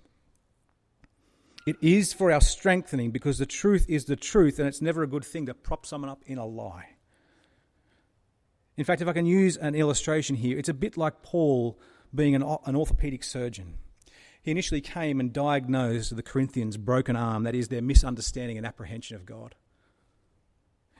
It 1.66 1.76
is 1.82 2.12
for 2.12 2.32
our 2.32 2.40
strengthening 2.40 3.10
because 3.10 3.38
the 3.38 3.46
truth 3.46 3.86
is 3.88 4.06
the 4.06 4.16
truth, 4.16 4.58
and 4.58 4.66
it's 4.66 4.80
never 4.80 5.02
a 5.02 5.06
good 5.06 5.24
thing 5.24 5.46
to 5.46 5.54
prop 5.54 5.86
someone 5.86 6.10
up 6.10 6.22
in 6.26 6.38
a 6.38 6.46
lie. 6.46 6.96
In 8.76 8.84
fact, 8.84 9.02
if 9.02 9.08
I 9.08 9.12
can 9.12 9.26
use 9.26 9.56
an 9.56 9.74
illustration 9.74 10.36
here, 10.36 10.58
it's 10.58 10.68
a 10.68 10.74
bit 10.74 10.96
like 10.96 11.22
Paul 11.22 11.78
being 12.14 12.34
an, 12.34 12.42
an 12.42 12.76
orthopedic 12.76 13.22
surgeon. 13.22 13.74
He 14.42 14.50
initially 14.50 14.80
came 14.80 15.20
and 15.20 15.32
diagnosed 15.32 16.16
the 16.16 16.22
Corinthians' 16.22 16.78
broken 16.78 17.14
arm, 17.14 17.42
that 17.42 17.54
is, 17.54 17.68
their 17.68 17.82
misunderstanding 17.82 18.56
and 18.56 18.66
apprehension 18.66 19.16
of 19.16 19.26
God. 19.26 19.54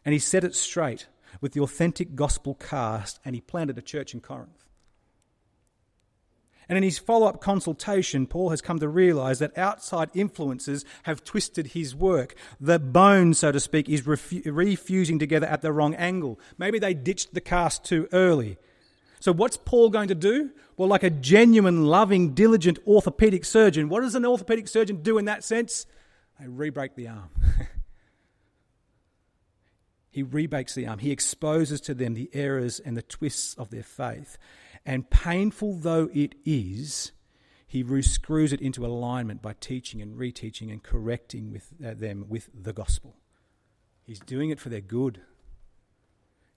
And 0.05 0.13
he 0.13 0.19
set 0.19 0.45
it 0.45 0.55
straight 0.55 1.07
with 1.41 1.53
the 1.53 1.61
authentic 1.61 2.15
gospel 2.15 2.55
cast, 2.55 3.19
and 3.25 3.35
he 3.35 3.41
planted 3.41 3.79
a 3.79 3.83
church 3.83 4.13
in 4.13 4.21
Corinth. 4.21 4.67
And 6.71 6.77
in 6.77 6.85
his 6.85 7.01
follow 7.01 7.27
up 7.27 7.41
consultation, 7.41 8.29
Paul 8.29 8.51
has 8.51 8.63
come 8.63 8.79
to 8.79 8.89
realize 8.89 9.41
that 9.41 9.59
outside 9.59 10.09
influences 10.15 10.85
have 11.03 11.25
twisted 11.25 11.67
his 11.67 11.97
work. 11.97 12.37
The 12.61 12.79
bone, 12.79 13.35
so 13.35 13.51
to 13.51 13.59
speak, 13.59 13.89
is 13.89 14.03
refu- 14.03 14.43
refusing 14.47 15.19
together 15.19 15.49
at 15.49 15.63
the 15.63 15.73
wrong 15.73 15.97
angle. 15.97 16.39
Maybe 16.59 16.79
they 16.79 16.95
ditched 16.95 17.35
the 17.35 17.41
cast 17.41 17.83
too 17.83 18.09
early. 18.13 18.57
So, 19.19 19.33
what's 19.33 19.57
Paul 19.57 19.91
going 19.91 20.07
to 20.09 20.15
do? 20.15 20.51
Well, 20.77 20.89
like 20.89 21.03
a 21.03 21.11
genuine, 21.11 21.87
loving, 21.87 22.35
diligent 22.35 22.79
orthopedic 22.87 23.45
surgeon, 23.45 23.89
what 23.89 24.03
does 24.03 24.15
an 24.15 24.25
orthopedic 24.25 24.69
surgeon 24.69 25.03
do 25.03 25.19
in 25.19 25.25
that 25.25 25.43
sense? 25.43 25.87
They 26.39 26.47
re 26.47 26.71
break 26.71 26.95
the 26.95 27.09
arm. 27.09 27.31
he 30.11 30.23
rebakes 30.23 30.77
the 30.77 30.87
arm. 30.87 31.01
He 31.01 31.11
exposes 31.11 31.81
to 31.81 31.95
them 31.95 32.15
the 32.15 32.31
errors 32.33 32.79
and 32.79 32.97
the 32.97 33.03
twists 33.03 33.55
of 33.55 33.71
their 33.71 33.83
faith. 33.83 34.39
And 34.85 35.11
painful 35.11 35.79
though 35.79 36.09
it 36.13 36.35
is, 36.45 37.13
he 37.67 37.85
screws 38.03 38.53
it 38.53 38.61
into 38.61 38.85
alignment 38.85 39.43
by 39.43 39.55
teaching 39.61 40.03
and 40.03 40.19
reteaching 40.19 40.73
and 40.73 40.83
correcting 40.83 41.53
with 41.53 41.73
uh, 41.85 41.95
them 41.95 42.27
with 42.29 42.49
the 42.53 42.73
gospel. 42.73 43.17
He's 44.03 44.21
doing 44.21 44.51
it 44.51 44.59
for 44.59 44.71
their 44.71 44.81
good. 44.81 45.21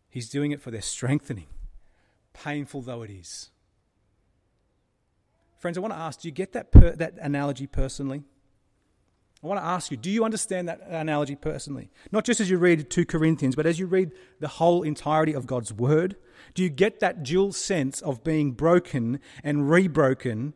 He's 0.09 0.29
doing 0.29 0.51
it 0.51 0.61
for 0.61 0.71
their 0.71 0.81
strengthening, 0.81 1.47
painful 2.33 2.81
though 2.81 3.03
it 3.03 3.11
is. 3.11 3.51
Friends, 5.59 5.77
I 5.77 5.81
want 5.81 5.93
to 5.93 5.99
ask 5.99 6.21
do 6.21 6.27
you 6.27 6.31
get 6.33 6.53
that, 6.53 6.71
per- 6.71 6.95
that 6.95 7.13
analogy 7.21 7.67
personally? 7.67 8.23
I 9.43 9.47
want 9.47 9.59
to 9.59 9.65
ask 9.65 9.91
you, 9.91 9.97
do 9.97 10.09
you 10.09 10.23
understand 10.23 10.69
that 10.69 10.81
analogy 10.87 11.35
personally? 11.35 11.91
Not 12.13 12.23
just 12.23 12.39
as 12.39 12.49
you 12.49 12.57
read 12.57 12.89
2 12.89 13.05
Corinthians, 13.05 13.55
but 13.55 13.65
as 13.65 13.77
you 13.77 13.87
read 13.87 14.11
the 14.39 14.47
whole 14.47 14.83
entirety 14.83 15.33
of 15.33 15.45
God's 15.45 15.73
Word? 15.73 16.15
Do 16.53 16.63
you 16.63 16.69
get 16.69 17.01
that 17.01 17.23
dual 17.23 17.51
sense 17.51 18.01
of 18.01 18.23
being 18.23 18.53
broken 18.53 19.19
and 19.43 19.69
rebroken 19.69 20.53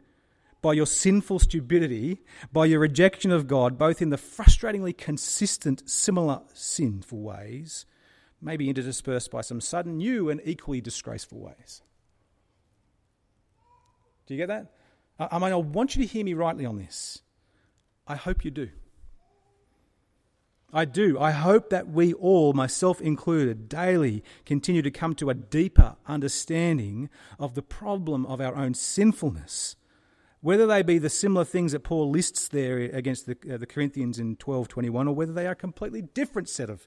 by 0.61 0.71
your 0.71 0.85
sinful 0.85 1.39
stupidity, 1.39 2.21
by 2.53 2.65
your 2.65 2.79
rejection 2.79 3.29
of 3.29 3.45
God, 3.45 3.77
both 3.77 4.01
in 4.01 4.09
the 4.09 4.17
frustratingly 4.17 4.97
consistent, 4.97 5.89
similar 5.89 6.41
sinful 6.53 7.19
ways, 7.19 7.85
maybe 8.41 8.73
interdispersed 8.73 9.31
by 9.31 9.41
some 9.41 9.59
sudden 9.59 9.97
new 9.97 10.29
and 10.29 10.39
equally 10.45 10.79
disgraceful 10.79 11.39
ways? 11.39 11.81
Do 14.27 14.33
you 14.33 14.37
get 14.37 14.47
that? 14.47 14.71
I 15.19 15.39
mean, 15.39 15.51
I 15.51 15.55
want 15.55 15.95
you 15.95 16.03
to 16.03 16.07
hear 16.07 16.23
me 16.23 16.33
rightly 16.33 16.65
on 16.65 16.77
this. 16.77 17.21
I 18.07 18.15
hope 18.15 18.45
you 18.45 18.51
do. 18.51 18.69
I 20.73 20.85
do. 20.85 21.17
I 21.17 21.31
hope 21.31 21.69
that 21.69 21.87
we 21.87 22.13
all, 22.13 22.53
myself 22.53 22.99
included, 22.99 23.69
daily 23.69 24.23
continue 24.45 24.81
to 24.81 24.91
come 24.91 25.15
to 25.15 25.29
a 25.29 25.33
deeper 25.33 25.95
understanding 26.07 27.09
of 27.39 27.55
the 27.55 27.61
problem 27.61 28.25
of 28.25 28.41
our 28.41 28.55
own 28.55 28.73
sinfulness. 28.73 29.77
Whether 30.41 30.67
they 30.67 30.81
be 30.83 30.97
the 30.97 31.09
similar 31.09 31.45
things 31.45 31.71
that 31.71 31.83
Paul 31.83 32.09
lists 32.09 32.47
there 32.47 32.79
against 32.79 33.25
the, 33.25 33.37
uh, 33.51 33.57
the 33.57 33.65
Corinthians 33.65 34.19
in 34.19 34.35
12:21, 34.35 35.07
or 35.07 35.15
whether 35.15 35.33
they 35.33 35.47
are 35.47 35.51
a 35.51 35.55
completely 35.55 36.01
different 36.01 36.49
set 36.49 36.69
of 36.69 36.85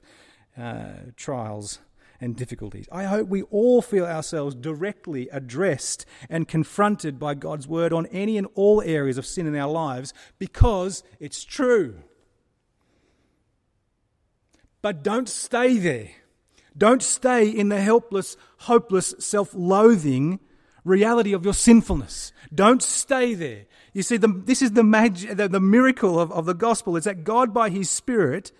uh, 0.57 1.11
trials 1.15 1.79
and 2.21 2.35
difficulties. 2.35 2.87
I 2.91 3.05
hope 3.05 3.27
we 3.27 3.41
all 3.43 3.81
feel 3.81 4.05
ourselves 4.05 4.55
directly 4.55 5.27
addressed 5.29 6.05
and 6.29 6.47
confronted 6.47 7.19
by 7.19 7.33
God's 7.33 7.67
word 7.67 7.91
on 7.91 8.05
any 8.05 8.37
and 8.37 8.47
all 8.53 8.81
areas 8.81 9.17
of 9.17 9.25
sin 9.25 9.47
in 9.47 9.55
our 9.55 9.69
lives 9.69 10.13
because 10.37 11.03
it's 11.19 11.43
true. 11.43 11.95
But 14.81 15.03
don't 15.03 15.27
stay 15.27 15.77
there. 15.77 16.09
Don't 16.77 17.03
stay 17.03 17.49
in 17.49 17.69
the 17.69 17.81
helpless, 17.81 18.37
hopeless, 18.59 19.13
self 19.19 19.53
loathing 19.53 20.39
reality 20.83 21.33
of 21.33 21.43
your 21.43 21.53
sinfulness. 21.53 22.31
Don't 22.53 22.81
stay 22.81 23.33
there. 23.33 23.65
You 23.93 24.03
see, 24.03 24.17
the, 24.17 24.27
this 24.27 24.61
is 24.61 24.71
the, 24.71 24.83
the, 25.35 25.47
the 25.47 25.59
miracle 25.59 26.19
of, 26.19 26.31
of 26.31 26.45
the 26.45 26.53
gospel 26.53 26.95
is 26.95 27.03
that 27.03 27.23
God, 27.23 27.53
by 27.53 27.69
His 27.69 27.89
Spirit, 27.89 28.51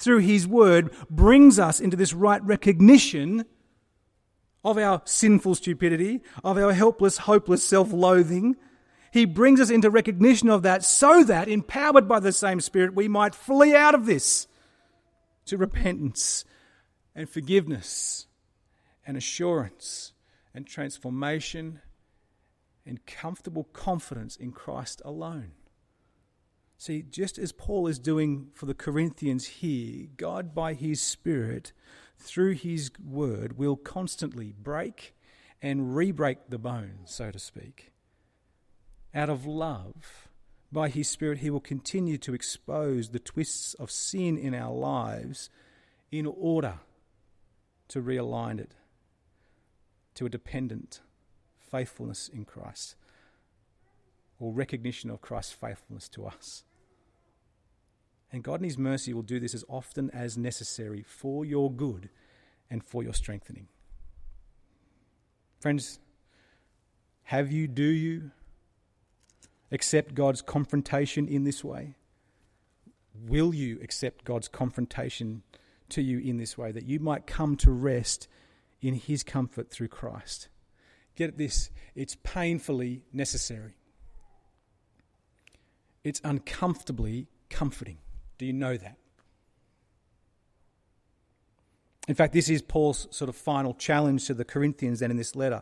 through 0.00 0.18
His 0.18 0.48
Word, 0.48 0.92
brings 1.08 1.58
us 1.58 1.80
into 1.80 1.96
this 1.96 2.12
right 2.12 2.42
recognition 2.42 3.44
of 4.64 4.76
our 4.76 5.02
sinful 5.04 5.54
stupidity, 5.54 6.22
of 6.42 6.58
our 6.58 6.72
helpless, 6.72 7.18
hopeless 7.18 7.62
self 7.62 7.92
loathing. 7.92 8.56
He 9.12 9.24
brings 9.24 9.60
us 9.60 9.70
into 9.70 9.90
recognition 9.90 10.48
of 10.48 10.62
that 10.62 10.84
so 10.84 11.24
that, 11.24 11.48
empowered 11.48 12.08
by 12.08 12.20
the 12.20 12.32
same 12.32 12.60
Spirit, 12.60 12.94
we 12.94 13.08
might 13.08 13.34
flee 13.34 13.74
out 13.74 13.94
of 13.94 14.06
this 14.06 14.46
to 15.46 15.56
repentance 15.56 16.44
and 17.14 17.28
forgiveness 17.28 18.26
and 19.06 19.16
assurance 19.16 20.12
and 20.54 20.66
transformation 20.66 21.80
and 22.86 23.04
comfortable 23.04 23.64
confidence 23.72 24.36
in 24.36 24.52
Christ 24.52 25.02
alone. 25.04 25.52
See, 26.80 27.02
just 27.02 27.36
as 27.36 27.52
Paul 27.52 27.88
is 27.88 27.98
doing 27.98 28.52
for 28.54 28.64
the 28.64 28.72
Corinthians 28.72 29.46
here, 29.46 30.06
God, 30.16 30.54
by 30.54 30.72
his 30.72 31.02
Spirit, 31.02 31.74
through 32.16 32.54
his 32.54 32.90
word, 32.98 33.58
will 33.58 33.76
constantly 33.76 34.54
break 34.58 35.14
and 35.60 35.94
re 35.94 36.10
break 36.10 36.48
the 36.48 36.58
bone, 36.58 37.00
so 37.04 37.30
to 37.30 37.38
speak. 37.38 37.92
Out 39.14 39.28
of 39.28 39.44
love, 39.44 40.26
by 40.72 40.88
his 40.88 41.06
Spirit, 41.06 41.40
he 41.40 41.50
will 41.50 41.60
continue 41.60 42.16
to 42.16 42.32
expose 42.32 43.10
the 43.10 43.18
twists 43.18 43.74
of 43.74 43.90
sin 43.90 44.38
in 44.38 44.54
our 44.54 44.72
lives 44.74 45.50
in 46.10 46.24
order 46.24 46.78
to 47.88 48.00
realign 48.00 48.58
it 48.58 48.74
to 50.14 50.24
a 50.24 50.30
dependent 50.30 51.00
faithfulness 51.58 52.26
in 52.26 52.46
Christ 52.46 52.96
or 54.38 54.50
recognition 54.50 55.10
of 55.10 55.20
Christ's 55.20 55.52
faithfulness 55.52 56.08
to 56.08 56.24
us. 56.24 56.64
And 58.32 58.44
God 58.44 58.60
in 58.60 58.64
His 58.64 58.78
mercy 58.78 59.12
will 59.12 59.22
do 59.22 59.40
this 59.40 59.54
as 59.54 59.64
often 59.68 60.10
as 60.10 60.38
necessary 60.38 61.02
for 61.02 61.44
your 61.44 61.70
good 61.70 62.08
and 62.70 62.84
for 62.84 63.02
your 63.02 63.14
strengthening. 63.14 63.66
Friends, 65.60 65.98
have 67.24 67.52
you, 67.52 67.66
do 67.68 67.82
you 67.82 68.30
accept 69.72 70.14
God's 70.14 70.42
confrontation 70.42 71.28
in 71.28 71.44
this 71.44 71.64
way? 71.64 71.94
Will 73.14 73.54
you 73.54 73.78
accept 73.82 74.24
God's 74.24 74.48
confrontation 74.48 75.42
to 75.90 76.00
you 76.00 76.18
in 76.18 76.38
this 76.38 76.56
way 76.56 76.72
that 76.72 76.86
you 76.86 77.00
might 77.00 77.26
come 77.26 77.56
to 77.56 77.70
rest 77.70 78.28
in 78.80 78.94
His 78.94 79.22
comfort 79.22 79.70
through 79.70 79.88
Christ? 79.88 80.48
Get 81.16 81.36
this, 81.36 81.70
it's 81.94 82.16
painfully 82.22 83.02
necessary. 83.12 83.74
It's 86.02 86.20
uncomfortably 86.24 87.26
comforting. 87.50 87.98
Do 88.40 88.46
you 88.46 88.54
know 88.54 88.74
that? 88.74 88.96
In 92.08 92.14
fact, 92.14 92.32
this 92.32 92.48
is 92.48 92.62
Paul's 92.62 93.06
sort 93.10 93.28
of 93.28 93.36
final 93.36 93.74
challenge 93.74 94.28
to 94.28 94.34
the 94.34 94.46
Corinthians 94.46 95.00
then 95.00 95.10
in 95.10 95.18
this 95.18 95.36
letter. 95.36 95.60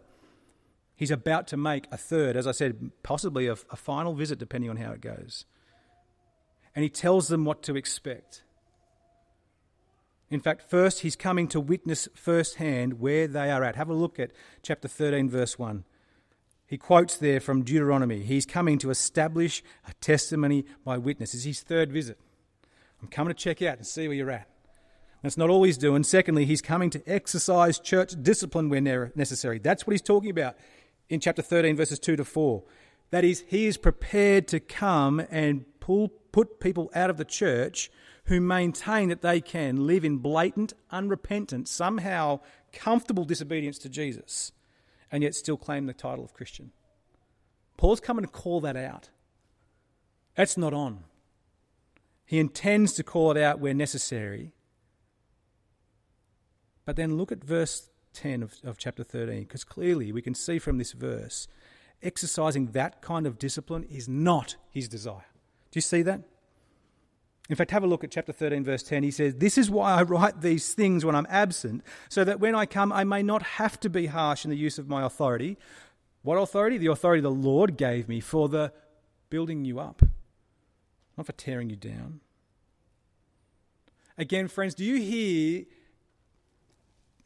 He's 0.95 1.11
about 1.11 1.49
to 1.49 1.57
make 1.57 1.87
a 1.91 1.97
third, 1.97 2.37
as 2.37 2.47
I 2.47 2.53
said, 2.53 2.93
possibly 3.03 3.49
a, 3.49 3.55
a 3.55 3.75
final 3.75 4.15
visit, 4.15 4.39
depending 4.39 4.71
on 4.71 4.77
how 4.77 4.93
it 4.93 5.01
goes. 5.01 5.45
And 6.77 6.85
he 6.85 6.89
tells 6.89 7.27
them 7.27 7.45
what 7.45 7.65
to 7.65 7.75
expect. 7.75 8.45
In 10.31 10.39
fact, 10.39 10.63
first, 10.63 11.01
he's 11.01 11.17
coming 11.17 11.49
to 11.49 11.59
witness 11.59 12.09
firsthand 12.15 13.01
where 13.01 13.27
they 13.27 13.51
are 13.51 13.65
at. 13.65 13.75
Have 13.75 13.91
a 13.91 13.93
look 13.93 14.21
at 14.21 14.31
chapter 14.63 14.87
13, 14.87 15.29
verse 15.29 15.59
1. 15.59 15.83
He 16.69 16.79
quotes 16.79 17.17
there 17.17 17.41
from 17.41 17.65
Deuteronomy. 17.65 18.23
He's 18.23 18.47
coming 18.47 18.79
to 18.79 18.91
establish 18.91 19.65
a 19.85 19.95
testimony 19.95 20.65
by 20.85 20.97
witness. 20.97 21.35
It's 21.35 21.43
his 21.43 21.61
third 21.61 21.91
visit. 21.91 22.21
I'm 23.01 23.09
coming 23.09 23.33
to 23.33 23.39
check 23.39 23.63
out 23.63 23.79
and 23.79 23.87
see 23.87 24.09
where 24.09 24.17
you're 24.17 24.31
at. 24.31 24.49
That's 25.23 25.37
not 25.37 25.51
all 25.51 25.65
he's 25.65 25.79
doing. 25.79 26.05
Secondly, 26.05 26.45
he's 26.45 26.63
coming 26.63 26.91
to 26.91 27.03
exercise 27.07 27.79
church 27.79 28.15
discipline 28.23 28.69
where 28.69 28.81
necessary. 29.17 29.59
That's 29.59 29.87
what 29.87 29.93
he's 29.93 30.03
talking 30.03 30.31
about 30.31 30.57
in 31.09 31.21
chapter 31.21 31.43
13, 31.43 31.77
verses 31.77 31.99
2 31.99 32.17
to 32.17 32.25
4. 32.25 32.63
That 33.11 33.25
is, 33.25 33.45
he 33.49 33.67
is 33.67 33.77
prepared 33.77 34.47
to 34.49 34.61
come 34.61 35.21
and 35.31 35.65
pull, 35.81 36.09
put 36.09 36.61
people 36.61 36.91
out 36.95 37.11
of 37.11 37.17
the 37.17 37.25
church 37.25 37.91
who 38.25 38.41
maintain 38.41 39.09
that 39.09 39.23
they 39.23 39.41
can 39.41 39.87
live 39.87 40.05
in 40.05 40.19
blatant, 40.19 40.75
unrepentant, 40.91 41.67
somehow 41.67 42.41
comfortable 42.73 43.25
disobedience 43.25 43.79
to 43.79 43.89
Jesus 43.89 44.53
and 45.11 45.23
yet 45.23 45.35
still 45.35 45.57
claim 45.57 45.87
the 45.87 45.95
title 45.95 46.25
of 46.25 46.35
Christian. 46.35 46.71
Paul's 47.77 48.01
coming 48.01 48.25
to 48.25 48.31
call 48.31 48.61
that 48.61 48.77
out. 48.77 49.09
That's 50.35 50.57
not 50.57 50.75
on. 50.75 51.05
He 52.29 52.39
intends 52.39 52.93
to 52.93 53.03
call 53.03 53.31
it 53.31 53.43
out 53.43 53.59
where 53.59 53.73
necessary. 53.73 54.53
But 56.85 56.97
then 56.97 57.17
look 57.17 57.33
at 57.33 57.43
verse 57.43 57.89
10 58.13 58.43
of, 58.43 58.55
of 58.63 58.77
chapter 58.77 59.03
13, 59.03 59.45
because 59.45 59.65
clearly 59.65 60.13
we 60.13 60.21
can 60.21 60.35
see 60.35 60.59
from 60.59 60.77
this 60.77 60.93
verse 60.93 61.49
exercising 62.03 62.73
that 62.73 63.01
kind 63.01 63.27
of 63.27 63.39
discipline 63.39 63.83
is 63.85 64.11
not 64.11 64.57
his 64.71 64.89
desire. 64.89 65.25
Do 65.71 65.79
you 65.79 65.81
see 65.81 66.03
that? 66.03 66.21
In 67.49 67.57
fact, 67.57 67.71
have 67.71 67.83
a 67.83 67.87
look 67.87 68.05
at 68.05 68.11
chapter 68.11 68.35
13, 68.35 68.63
verse 68.63 68.83
10. 68.83 69.05
He 69.05 69.11
says, 69.11 69.37
This 69.37 69.57
is 69.57 69.71
why 69.71 69.95
I 69.95 70.03
write 70.03 70.43
these 70.43 70.75
things 70.75 71.07
when 71.07 71.15
I'm 71.15 71.27
absent, 71.31 71.83
so 72.11 72.25
that 72.25 72.41
when 72.41 72.55
I 72.55 72.67
come, 72.67 72.93
I 72.93 73.05
may 73.05 73.23
not 73.23 73.43
have 73.43 73.81
to 73.81 73.89
be 73.89 74.05
harsh 74.05 74.45
in 74.45 74.51
the 74.51 74.57
use 74.59 74.79
of 74.79 74.87
my 74.87 75.03
authority. 75.03 75.57
What 76.21 76.37
authority? 76.37 76.77
The 76.77 76.93
authority 76.93 77.23
the 77.23 77.31
Lord 77.31 77.79
gave 77.79 78.07
me 78.07 78.21
for 78.21 78.51
the 78.51 78.71
building 79.31 79.65
you 79.65 79.81
up, 79.81 80.03
not 81.19 81.27
for 81.27 81.33
tearing 81.33 81.69
you 81.69 81.77
down. 81.77 82.21
Again, 84.17 84.49
friends, 84.49 84.75
do 84.75 84.85
you 84.85 84.97
hear 84.97 85.65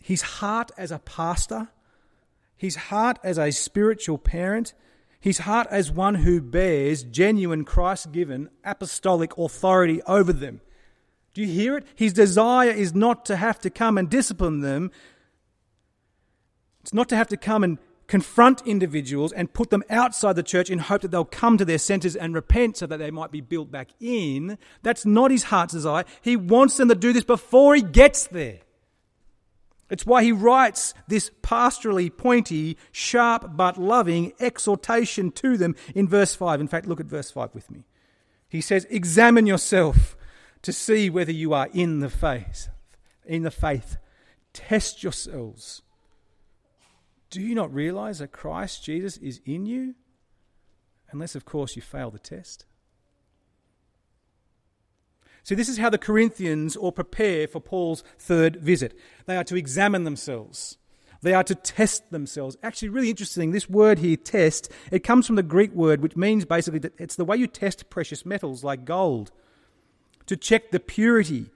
his 0.03 0.23
heart 0.23 0.73
as 0.77 0.91
a 0.91 0.99
pastor, 0.99 1.69
his 2.57 2.75
heart 2.75 3.19
as 3.23 3.39
a 3.39 3.53
spiritual 3.53 4.19
parent? 4.19 4.75
his 5.23 5.39
heart 5.39 5.69
as 5.71 5.89
one 5.89 6.17
who 6.17 6.41
bears 6.41 7.05
genuine 7.05 7.65
Christ 7.65 8.11
given 8.11 8.51
apostolic 8.65 9.39
authority 9.39 10.03
over 10.03 10.33
them. 10.33 10.61
Do 11.33 11.43
you 11.43 11.47
hear 11.47 11.79
it? 11.79 11.87
His 11.95 12.13
desire 12.13 12.73
is 12.73 12.93
not 12.93 13.25
to 13.27 13.37
have 13.37 13.61
to 13.61 13.71
come 13.71 13.99
and 13.99 14.11
discipline 14.11 14.63
them. 14.63 14.91
It's 16.81 16.93
not 16.93 17.09
to 17.11 17.17
have 17.17 17.29
to 17.29 17.37
come 17.37 17.63
and 17.63 17.79
confront 18.13 18.61
individuals 18.67 19.33
and 19.33 19.55
put 19.55 19.71
them 19.71 19.83
outside 19.89 20.37
the 20.37 20.43
church 20.43 20.69
in 20.69 20.79
hope 20.79 21.01
that 21.01 21.11
they'll 21.11 21.25
come 21.25 21.57
to 21.57 21.65
their 21.65 21.79
senses 21.79 22.15
and 22.15 22.35
repent 22.35 22.77
so 22.77 22.87
that 22.87 22.99
they 22.99 23.11
might 23.11 23.31
be 23.31 23.41
built 23.41 23.71
back 23.71 23.89
in. 24.01 24.59
That's 24.83 25.07
not 25.07 25.31
his 25.31 25.45
heart's 25.45 25.73
desire. 25.73 26.05
He 26.21 26.37
wants 26.37 26.77
them 26.77 26.91
to 26.91 26.95
do 26.95 27.15
this 27.15 27.25
before 27.25 27.75
he 27.75 27.81
gets 27.81 28.27
there. 28.27 28.59
It's 29.89 30.05
why 30.05 30.25
he 30.25 30.31
writes 30.31 30.93
this 31.09 31.31
pastorally 31.41 32.15
pointy, 32.15 32.77
sharp 32.91 33.57
but 33.57 33.79
loving 33.79 34.35
exhortation 34.39 35.31
to 35.31 35.57
them 35.57 35.75
in 35.95 36.07
verse 36.07 36.35
5. 36.35 36.61
In 36.61 36.69
fact, 36.69 36.87
look 36.87 37.01
at 37.01 37.07
verse 37.07 37.31
5 37.31 37.55
with 37.55 37.71
me. 37.71 37.87
He 38.47 38.61
says, 38.61 38.87
Examine 38.91 39.47
yourself 39.47 40.19
to 40.61 40.71
see 40.71 41.09
whether 41.09 41.33
you 41.33 41.55
are 41.55 41.71
in 41.73 42.01
the 42.01 42.11
faith. 42.11 42.69
In 43.25 43.43
the 43.43 43.51
faith. 43.51 43.97
Test 44.53 45.03
yourselves. 45.03 45.81
Do 47.33 47.41
you 47.41 47.55
not 47.55 47.73
realize 47.73 48.19
that 48.19 48.31
Christ 48.31 48.85
Jesus 48.85 49.17
is 49.17 49.41
in 49.47 49.65
you? 49.65 49.95
Unless, 51.13 51.35
of 51.35 51.47
course, 51.47 51.77
you 51.77 51.81
fail 51.81 52.11
the 52.11 52.19
test. 52.19 52.67
See, 55.43 55.55
this 55.55 55.71
is 55.71 55.79
how 55.79 55.89
the 55.89 55.97
Corinthians 55.97 56.77
all 56.77 56.93
prepare 56.93 57.49
for 57.49 57.59
Paul's 57.59 58.05
third 58.19 58.57
visit. 58.57 58.95
They 59.25 59.39
are 59.39 59.45
to 59.45 59.57
examine 59.57 60.05
themselves. 60.05 60.77
They 61.23 61.33
are 61.33 61.43
to 61.45 61.55
test 61.55 62.11
themselves. 62.11 62.59
Actually, 62.63 62.91
really 62.91 63.09
interesting, 63.09 63.53
this 63.53 63.69
word 63.69 64.01
here, 64.01 64.19
test, 64.19 64.71
it 64.91 65.03
comes 65.03 65.27
from 65.27 65.37
the 65.37 65.43
Greek 65.43 65.73
word, 65.73 66.03
which 66.03 66.17
means 66.17 66.45
basically 66.45 66.81
that 66.81 67.01
it's 67.01 67.17
the 67.17 67.25
way 67.25 67.39
you 67.39 67.47
test 67.47 67.89
precious 67.89 68.27
metals 68.27 68.63
like 68.63 68.85
gold, 68.85 69.33
to 70.27 70.37
check 70.37 70.71
the 70.71 70.81
purity. 70.81 71.47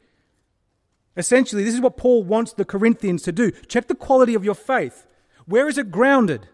Essentially, 1.18 1.64
this 1.64 1.74
is 1.74 1.82
what 1.82 1.98
Paul 1.98 2.24
wants 2.24 2.54
the 2.54 2.64
Corinthians 2.64 3.22
to 3.24 3.32
do 3.32 3.50
check 3.68 3.88
the 3.88 3.94
quality 3.94 4.34
of 4.34 4.42
your 4.42 4.54
faith. 4.54 5.06
Where 5.46 5.68
is 5.68 5.78
it 5.78 5.90
grounded? 5.90 6.48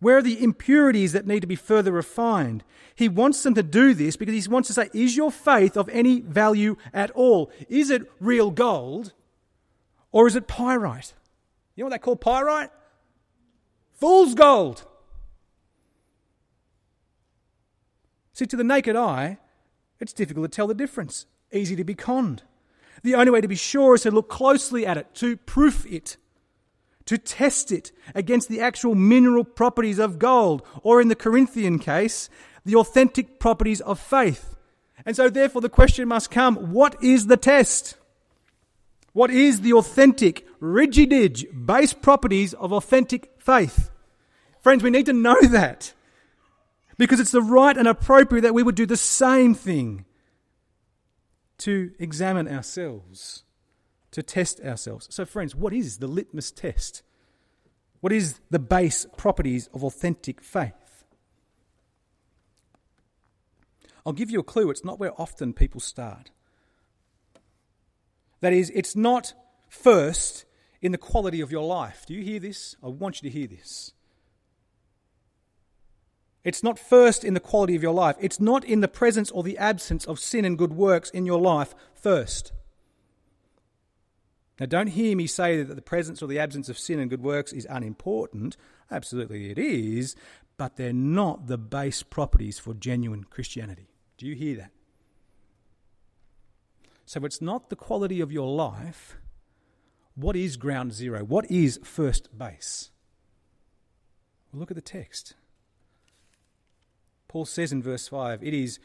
Where 0.00 0.18
are 0.18 0.22
the 0.22 0.42
impurities 0.42 1.12
that 1.12 1.26
need 1.26 1.40
to 1.40 1.46
be 1.46 1.56
further 1.56 1.92
refined? 1.92 2.62
He 2.94 3.08
wants 3.08 3.42
them 3.42 3.54
to 3.54 3.62
do 3.62 3.94
this 3.94 4.16
because 4.16 4.44
he 4.44 4.50
wants 4.50 4.68
to 4.68 4.74
say, 4.74 4.90
Is 4.92 5.16
your 5.16 5.30
faith 5.30 5.76
of 5.76 5.88
any 5.88 6.20
value 6.20 6.76
at 6.92 7.10
all? 7.12 7.50
Is 7.68 7.90
it 7.90 8.10
real 8.20 8.50
gold 8.50 9.12
or 10.12 10.26
is 10.26 10.36
it 10.36 10.46
pyrite? 10.46 11.14
You 11.74 11.82
know 11.82 11.86
what 11.86 11.92
they 11.92 11.98
call 11.98 12.16
pyrite? 12.16 12.70
Fool's 13.94 14.34
gold. 14.34 14.84
See, 18.32 18.46
to 18.46 18.56
the 18.56 18.64
naked 18.64 18.96
eye, 18.96 19.38
it's 19.98 20.12
difficult 20.12 20.50
to 20.50 20.54
tell 20.54 20.66
the 20.66 20.74
difference, 20.74 21.24
easy 21.52 21.74
to 21.76 21.84
be 21.84 21.94
conned. 21.94 22.42
The 23.02 23.14
only 23.14 23.30
way 23.30 23.40
to 23.40 23.48
be 23.48 23.56
sure 23.56 23.94
is 23.94 24.02
to 24.02 24.10
look 24.10 24.28
closely 24.28 24.86
at 24.86 24.98
it, 24.98 25.14
to 25.14 25.38
proof 25.38 25.86
it 25.86 26.18
to 27.06 27.18
test 27.18 27.72
it 27.72 27.92
against 28.14 28.48
the 28.48 28.60
actual 28.60 28.94
mineral 28.94 29.44
properties 29.44 29.98
of 29.98 30.18
gold, 30.18 30.62
or 30.82 31.00
in 31.00 31.08
the 31.08 31.14
Corinthian 31.14 31.78
case, 31.78 32.28
the 32.64 32.76
authentic 32.76 33.38
properties 33.38 33.80
of 33.80 33.98
faith. 33.98 34.56
And 35.04 35.14
so, 35.14 35.30
therefore, 35.30 35.62
the 35.62 35.68
question 35.68 36.08
must 36.08 36.30
come 36.30 36.72
what 36.72 37.02
is 37.02 37.28
the 37.28 37.36
test? 37.36 37.96
What 39.12 39.30
is 39.30 39.62
the 39.62 39.72
authentic, 39.72 40.46
rigidig, 40.60 41.64
base 41.64 41.94
properties 41.94 42.52
of 42.54 42.72
authentic 42.72 43.30
faith? 43.38 43.90
Friends, 44.60 44.82
we 44.82 44.90
need 44.90 45.06
to 45.06 45.12
know 45.12 45.40
that 45.42 45.94
because 46.98 47.20
it's 47.20 47.30
the 47.30 47.40
right 47.40 47.76
and 47.76 47.88
appropriate 47.88 48.42
that 48.42 48.54
we 48.54 48.62
would 48.62 48.74
do 48.74 48.84
the 48.84 48.96
same 48.96 49.54
thing 49.54 50.04
to 51.58 51.92
examine 51.98 52.48
ourselves, 52.48 53.44
to 54.16 54.22
test 54.22 54.62
ourselves. 54.62 55.06
So, 55.10 55.26
friends, 55.26 55.54
what 55.54 55.74
is 55.74 55.98
the 55.98 56.06
litmus 56.06 56.50
test? 56.50 57.02
What 58.00 58.14
is 58.14 58.40
the 58.48 58.58
base 58.58 59.06
properties 59.18 59.68
of 59.74 59.84
authentic 59.84 60.40
faith? 60.40 61.04
I'll 64.06 64.14
give 64.14 64.30
you 64.30 64.40
a 64.40 64.42
clue. 64.42 64.70
It's 64.70 64.86
not 64.86 64.98
where 64.98 65.12
often 65.20 65.52
people 65.52 65.82
start. 65.82 66.30
That 68.40 68.54
is, 68.54 68.72
it's 68.74 68.96
not 68.96 69.34
first 69.68 70.46
in 70.80 70.92
the 70.92 70.98
quality 70.98 71.42
of 71.42 71.52
your 71.52 71.66
life. 71.66 72.06
Do 72.06 72.14
you 72.14 72.22
hear 72.22 72.40
this? 72.40 72.74
I 72.82 72.88
want 72.88 73.22
you 73.22 73.28
to 73.28 73.38
hear 73.38 73.46
this. 73.46 73.92
It's 76.42 76.62
not 76.62 76.78
first 76.78 77.22
in 77.22 77.34
the 77.34 77.40
quality 77.40 77.76
of 77.76 77.82
your 77.82 77.92
life. 77.92 78.16
It's 78.18 78.40
not 78.40 78.64
in 78.64 78.80
the 78.80 78.88
presence 78.88 79.30
or 79.30 79.42
the 79.42 79.58
absence 79.58 80.06
of 80.06 80.18
sin 80.18 80.46
and 80.46 80.56
good 80.56 80.72
works 80.72 81.10
in 81.10 81.26
your 81.26 81.38
life 81.38 81.74
first. 81.92 82.52
Now, 84.58 84.66
don't 84.66 84.88
hear 84.88 85.16
me 85.16 85.26
say 85.26 85.62
that 85.62 85.74
the 85.74 85.82
presence 85.82 86.22
or 86.22 86.26
the 86.26 86.38
absence 86.38 86.68
of 86.68 86.78
sin 86.78 86.98
and 86.98 87.10
good 87.10 87.22
works 87.22 87.52
is 87.52 87.66
unimportant. 87.68 88.56
Absolutely, 88.90 89.50
it 89.50 89.58
is, 89.58 90.16
but 90.56 90.76
they're 90.76 90.92
not 90.92 91.46
the 91.46 91.58
base 91.58 92.02
properties 92.02 92.58
for 92.58 92.72
genuine 92.72 93.24
Christianity. 93.24 93.88
Do 94.16 94.26
you 94.26 94.34
hear 94.34 94.56
that? 94.56 94.70
So, 97.04 97.24
it's 97.24 97.42
not 97.42 97.68
the 97.68 97.76
quality 97.76 98.20
of 98.20 98.32
your 98.32 98.48
life. 98.48 99.18
What 100.14 100.34
is 100.34 100.56
ground 100.56 100.94
zero? 100.94 101.22
What 101.22 101.50
is 101.50 101.78
first 101.84 102.36
base? 102.36 102.90
Well, 104.50 104.60
look 104.60 104.70
at 104.70 104.76
the 104.76 104.80
text. 104.80 105.34
Paul 107.28 107.44
says 107.44 107.70
in 107.70 107.82
verse 107.82 108.08
5 108.08 108.42
it 108.42 108.54
is 108.54 108.78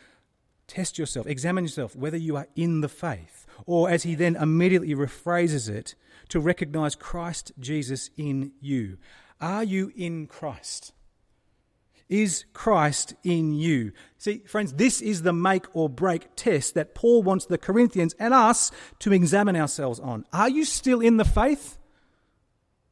test 0.67 0.97
yourself, 0.97 1.25
examine 1.27 1.63
yourself 1.63 1.95
whether 1.95 2.17
you 2.17 2.35
are 2.35 2.47
in 2.55 2.81
the 2.81 2.89
faith. 2.89 3.40
Or 3.65 3.89
as 3.89 4.03
he 4.03 4.15
then 4.15 4.35
immediately 4.35 4.95
rephrases 4.95 5.69
it, 5.69 5.95
to 6.31 6.39
recognize 6.39 6.95
Christ 6.95 7.51
Jesus 7.59 8.09
in 8.15 8.53
you. 8.61 8.97
Are 9.41 9.63
you 9.63 9.91
in 9.97 10.27
Christ? 10.27 10.93
Is 12.07 12.45
Christ 12.53 13.15
in 13.23 13.53
you? 13.53 13.91
See, 14.17 14.39
friends, 14.39 14.73
this 14.73 15.01
is 15.01 15.23
the 15.23 15.33
make 15.33 15.65
or 15.73 15.89
break 15.89 16.35
test 16.35 16.73
that 16.75 16.95
Paul 16.95 17.23
wants 17.23 17.45
the 17.45 17.57
Corinthians 17.57 18.15
and 18.17 18.33
us 18.33 18.71
to 18.99 19.13
examine 19.13 19.55
ourselves 19.55 19.99
on. 19.99 20.25
Are 20.31 20.49
you 20.49 20.63
still 20.63 21.01
in 21.01 21.17
the 21.17 21.25
faith? 21.25 21.77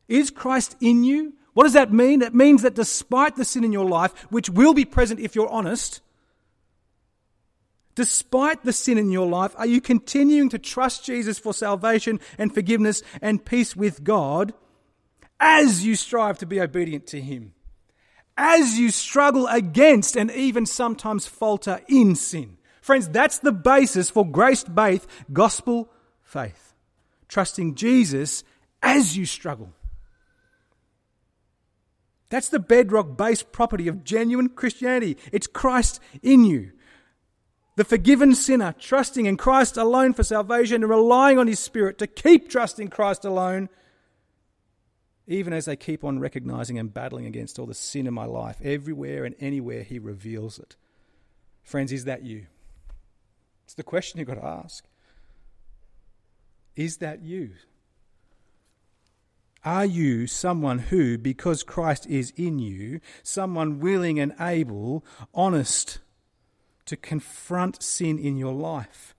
Is 0.08 0.32
Christ 0.32 0.76
in 0.82 1.04
you? 1.04 1.34
What 1.54 1.64
does 1.64 1.74
that 1.74 1.94
mean? 1.94 2.22
It 2.22 2.34
means 2.34 2.62
that 2.62 2.76
despite 2.76 3.36
the 3.36 3.46
sin 3.46 3.64
in 3.64 3.72
your 3.72 3.88
life, 3.88 4.14
which 4.32 4.50
will 4.50 4.74
be 4.74 4.86
present 4.86 5.20
if 5.20 5.36
you're 5.36 5.50
honest, 5.50 6.02
despite 8.00 8.64
the 8.64 8.72
sin 8.72 8.98
in 8.98 9.12
your 9.12 9.28
life, 9.28 9.54
are 9.58 9.66
you 9.66 9.82
continuing 9.82 10.48
to 10.48 10.58
trust 10.58 11.04
Jesus 11.04 11.38
for 11.38 11.54
salvation 11.54 12.18
and 12.38 12.54
forgiveness 12.54 13.04
and 13.22 13.44
peace 13.44 13.76
with 13.76 14.06
God 14.06 14.54
as 15.38 15.86
you 15.86 15.98
strive 15.98 16.38
to 16.38 16.46
be 16.46 16.62
obedient 16.62 17.08
to 17.08 17.20
Him? 17.20 17.54
As 18.38 18.80
you 18.80 18.90
struggle 18.90 19.48
against 19.48 20.16
and 20.16 20.32
even 20.32 20.66
sometimes 20.66 21.28
falter 21.28 21.82
in 21.90 22.16
sin. 22.16 22.58
Friends, 22.80 23.10
that's 23.10 23.40
the 23.40 23.52
basis 23.52 24.10
for 24.10 24.26
grace 24.26 24.64
based 24.64 25.06
gospel 25.34 25.92
faith. 26.22 26.74
Trusting 27.28 27.76
Jesus 27.76 28.46
as 28.82 29.18
you 29.18 29.26
struggle. 29.26 29.74
That's 32.30 32.48
the 32.48 32.60
bedrock 32.60 33.18
base 33.18 33.44
property 33.44 33.90
of 33.90 34.06
genuine 34.06 34.48
Christianity. 34.48 35.18
It's 35.34 35.48
Christ 35.48 36.00
in 36.24 36.46
you. 36.46 36.72
The 37.80 37.86
forgiven 37.86 38.36
sinner 38.36 38.76
trusting 38.78 39.26
in 39.26 39.38
Christ 39.38 39.78
alone 39.78 40.14
for 40.14 40.22
salvation 40.22 40.84
and 40.84 40.90
relying 40.90 41.40
on 41.40 41.48
his 41.48 41.62
Spirit 41.62 41.98
to 42.00 42.08
keep 42.08 42.50
trusting 42.50 42.90
Christ 42.90 43.24
alone, 43.24 43.70
even 45.28 45.54
as 45.54 45.64
they 45.64 45.78
keep 45.78 46.04
on 46.04 46.20
recognizing 46.20 46.78
and 46.78 46.94
battling 46.94 47.26
against 47.26 47.58
all 47.58 47.66
the 47.66 47.74
sin 47.74 48.06
in 48.06 48.14
my 48.14 48.26
life. 48.26 48.58
Everywhere 48.62 49.24
and 49.24 49.34
anywhere, 49.40 49.84
he 49.84 49.98
reveals 49.98 50.60
it. 50.60 50.76
Friends, 51.64 51.94
is 51.94 52.04
that 52.04 52.22
you? 52.22 52.48
It's 53.64 53.76
the 53.76 53.84
question 53.84 54.20
you've 54.20 54.28
got 54.28 54.42
to 54.42 54.46
ask. 54.46 54.86
Is 56.76 56.98
that 56.98 57.22
you? 57.22 57.52
Are 59.64 59.86
you 59.86 60.28
someone 60.28 60.80
who, 60.80 61.18
because 61.18 61.64
Christ 61.64 62.08
is 62.08 62.34
in 62.36 62.60
you, 62.60 63.00
someone 63.24 63.80
willing 63.80 64.20
and 64.20 64.36
able, 64.38 65.06
honest 65.34 66.00
to 66.90 66.98
confront 66.98 67.82
sin 67.82 68.20
in 68.20 68.38
your 68.38 68.54
life? 68.54 69.16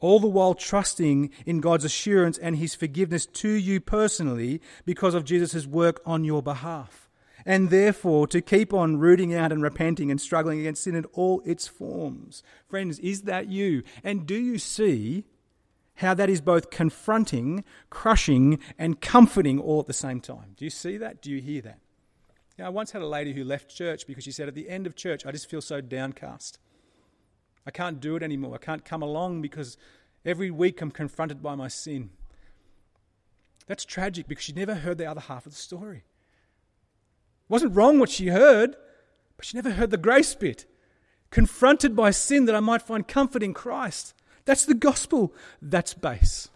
All 0.00 0.20
the 0.20 0.28
while 0.28 0.54
trusting 0.54 1.30
in 1.46 1.60
God's 1.60 1.84
assurance 1.84 2.36
and 2.38 2.56
His 2.56 2.74
forgiveness 2.74 3.24
to 3.26 3.48
you 3.48 3.80
personally 3.80 4.60
because 4.84 5.14
of 5.14 5.24
Jesus' 5.24 5.66
work 5.66 6.00
on 6.04 6.24
your 6.24 6.42
behalf. 6.42 7.08
And 7.44 7.70
therefore 7.70 8.26
to 8.28 8.40
keep 8.40 8.72
on 8.72 8.98
rooting 8.98 9.34
out 9.34 9.52
and 9.52 9.62
repenting 9.62 10.10
and 10.10 10.20
struggling 10.20 10.60
against 10.60 10.84
sin 10.84 10.94
in 10.94 11.04
all 11.06 11.42
its 11.44 11.66
forms. 11.66 12.42
Friends, 12.68 12.98
is 13.00 13.22
that 13.22 13.48
you? 13.48 13.82
And 14.04 14.26
do 14.26 14.36
you 14.36 14.58
see 14.58 15.24
how 15.96 16.14
that 16.14 16.30
is 16.30 16.40
both 16.40 16.70
confronting, 16.70 17.64
crushing, 17.90 18.58
and 18.78 19.00
comforting 19.00 19.58
all 19.58 19.80
at 19.80 19.86
the 19.86 19.92
same 19.92 20.20
time. 20.20 20.54
Do 20.56 20.64
you 20.64 20.70
see 20.70 20.96
that? 20.98 21.20
Do 21.22 21.30
you 21.30 21.40
hear 21.40 21.62
that? 21.62 21.78
I 22.62 22.68
once 22.68 22.92
had 22.92 23.02
a 23.02 23.06
lady 23.06 23.32
who 23.32 23.44
left 23.44 23.74
church 23.74 24.06
because 24.06 24.24
she 24.24 24.32
said, 24.32 24.48
At 24.48 24.54
the 24.54 24.68
end 24.68 24.86
of 24.86 24.96
church, 24.96 25.26
I 25.26 25.32
just 25.32 25.48
feel 25.48 25.60
so 25.60 25.80
downcast. 25.80 26.58
I 27.66 27.70
can't 27.70 28.00
do 28.00 28.16
it 28.16 28.22
anymore. 28.22 28.54
I 28.54 28.64
can't 28.64 28.84
come 28.84 29.02
along 29.02 29.42
because 29.42 29.76
every 30.24 30.50
week 30.50 30.80
I'm 30.80 30.90
confronted 30.90 31.42
by 31.42 31.54
my 31.54 31.68
sin. 31.68 32.10
That's 33.66 33.84
tragic 33.84 34.26
because 34.26 34.44
she 34.44 34.52
never 34.52 34.74
heard 34.74 34.98
the 34.98 35.06
other 35.06 35.20
half 35.20 35.46
of 35.46 35.52
the 35.52 35.58
story. 35.58 35.98
It 35.98 37.50
wasn't 37.50 37.76
wrong 37.76 37.98
what 37.98 38.10
she 38.10 38.28
heard, 38.28 38.76
but 39.36 39.46
she 39.46 39.56
never 39.56 39.70
heard 39.70 39.90
the 39.90 39.96
grace 39.96 40.34
bit. 40.34 40.66
Confronted 41.30 41.96
by 41.96 42.10
sin 42.10 42.44
that 42.46 42.54
I 42.54 42.60
might 42.60 42.82
find 42.82 43.06
comfort 43.06 43.42
in 43.42 43.54
Christ. 43.54 44.14
That's 44.44 44.64
the 44.64 44.74
gospel. 44.74 45.32
That's 45.60 45.94
base. 45.94 46.48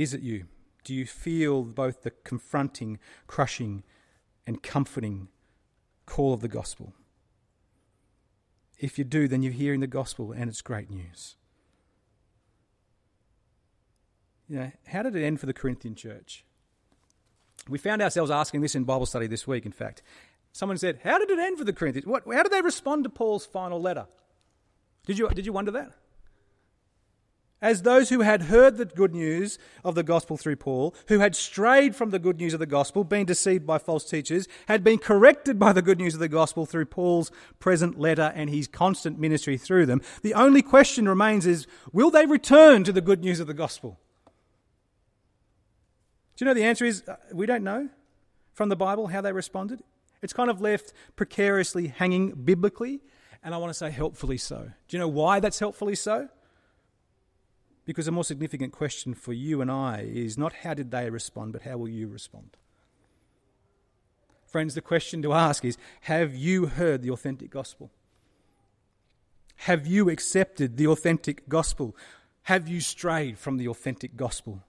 Is 0.00 0.14
it 0.14 0.22
you? 0.22 0.46
Do 0.82 0.94
you 0.94 1.04
feel 1.04 1.62
both 1.62 2.04
the 2.04 2.10
confronting, 2.10 2.98
crushing, 3.26 3.82
and 4.46 4.62
comforting 4.62 5.28
call 6.06 6.32
of 6.32 6.40
the 6.40 6.48
gospel? 6.48 6.94
If 8.78 8.98
you 8.98 9.04
do, 9.04 9.28
then 9.28 9.42
you're 9.42 9.52
hearing 9.52 9.80
the 9.80 9.86
gospel 9.86 10.32
and 10.32 10.48
it's 10.48 10.62
great 10.62 10.88
news. 10.88 11.36
You 14.48 14.56
know, 14.56 14.72
how 14.86 15.02
did 15.02 15.14
it 15.14 15.22
end 15.22 15.38
for 15.38 15.44
the 15.44 15.52
Corinthian 15.52 15.94
church? 15.94 16.46
We 17.68 17.76
found 17.76 18.00
ourselves 18.00 18.30
asking 18.30 18.62
this 18.62 18.74
in 18.74 18.84
Bible 18.84 19.04
study 19.04 19.26
this 19.26 19.46
week, 19.46 19.66
in 19.66 19.72
fact. 19.72 20.00
Someone 20.50 20.78
said, 20.78 21.00
How 21.04 21.18
did 21.18 21.28
it 21.28 21.38
end 21.38 21.58
for 21.58 21.64
the 21.64 21.74
Corinthians? 21.74 22.06
What, 22.06 22.22
how 22.24 22.42
did 22.42 22.52
they 22.52 22.62
respond 22.62 23.04
to 23.04 23.10
Paul's 23.10 23.44
final 23.44 23.78
letter? 23.78 24.06
Did 25.04 25.18
you, 25.18 25.28
did 25.28 25.44
you 25.44 25.52
wonder 25.52 25.72
that? 25.72 25.92
As 27.62 27.82
those 27.82 28.08
who 28.08 28.20
had 28.20 28.42
heard 28.42 28.78
the 28.78 28.86
good 28.86 29.14
news 29.14 29.58
of 29.84 29.94
the 29.94 30.02
gospel 30.02 30.38
through 30.38 30.56
Paul, 30.56 30.94
who 31.08 31.18
had 31.18 31.36
strayed 31.36 31.94
from 31.94 32.08
the 32.08 32.18
good 32.18 32.38
news 32.38 32.54
of 32.54 32.60
the 32.60 32.66
gospel, 32.66 33.04
been 33.04 33.26
deceived 33.26 33.66
by 33.66 33.76
false 33.76 34.08
teachers, 34.08 34.48
had 34.66 34.82
been 34.82 34.98
corrected 34.98 35.58
by 35.58 35.74
the 35.74 35.82
good 35.82 35.98
news 35.98 36.14
of 36.14 36.20
the 36.20 36.28
gospel 36.28 36.64
through 36.64 36.86
Paul's 36.86 37.30
present 37.58 37.98
letter 37.98 38.32
and 38.34 38.48
his 38.48 38.66
constant 38.66 39.18
ministry 39.18 39.58
through 39.58 39.84
them, 39.84 40.00
the 40.22 40.32
only 40.32 40.62
question 40.62 41.06
remains 41.06 41.46
is 41.46 41.66
will 41.92 42.10
they 42.10 42.24
return 42.24 42.82
to 42.84 42.92
the 42.92 43.02
good 43.02 43.20
news 43.20 43.40
of 43.40 43.46
the 43.46 43.54
gospel? 43.54 43.98
Do 46.36 46.44
you 46.44 46.46
know 46.46 46.54
the 46.54 46.64
answer 46.64 46.86
is 46.86 47.02
uh, 47.06 47.16
we 47.34 47.44
don't 47.44 47.62
know 47.62 47.90
from 48.54 48.70
the 48.70 48.76
Bible 48.76 49.08
how 49.08 49.20
they 49.20 49.32
responded? 49.32 49.82
It's 50.22 50.32
kind 50.32 50.48
of 50.48 50.62
left 50.62 50.94
precariously 51.14 51.88
hanging 51.88 52.30
biblically, 52.30 53.02
and 53.44 53.54
I 53.54 53.58
want 53.58 53.68
to 53.68 53.74
say 53.74 53.90
helpfully 53.90 54.38
so. 54.38 54.70
Do 54.88 54.96
you 54.96 54.98
know 54.98 55.08
why 55.08 55.40
that's 55.40 55.58
helpfully 55.58 55.94
so? 55.94 56.30
Because 57.86 58.06
a 58.06 58.12
more 58.12 58.24
significant 58.24 58.72
question 58.72 59.14
for 59.14 59.32
you 59.32 59.60
and 59.60 59.70
I 59.70 60.02
is 60.02 60.38
not 60.38 60.52
how 60.52 60.74
did 60.74 60.90
they 60.90 61.10
respond, 61.10 61.52
but 61.52 61.62
how 61.62 61.76
will 61.78 61.88
you 61.88 62.08
respond? 62.08 62.56
Friends, 64.46 64.74
the 64.74 64.80
question 64.80 65.22
to 65.22 65.32
ask 65.32 65.64
is 65.64 65.78
Have 66.02 66.34
you 66.34 66.66
heard 66.66 67.02
the 67.02 67.10
authentic 67.10 67.50
gospel? 67.50 67.90
Have 69.64 69.86
you 69.86 70.08
accepted 70.08 70.76
the 70.76 70.86
authentic 70.86 71.48
gospel? 71.48 71.96
Have 72.44 72.66
you 72.66 72.80
strayed 72.80 73.38
from 73.38 73.58
the 73.58 73.68
authentic 73.68 74.16
gospel? 74.16 74.64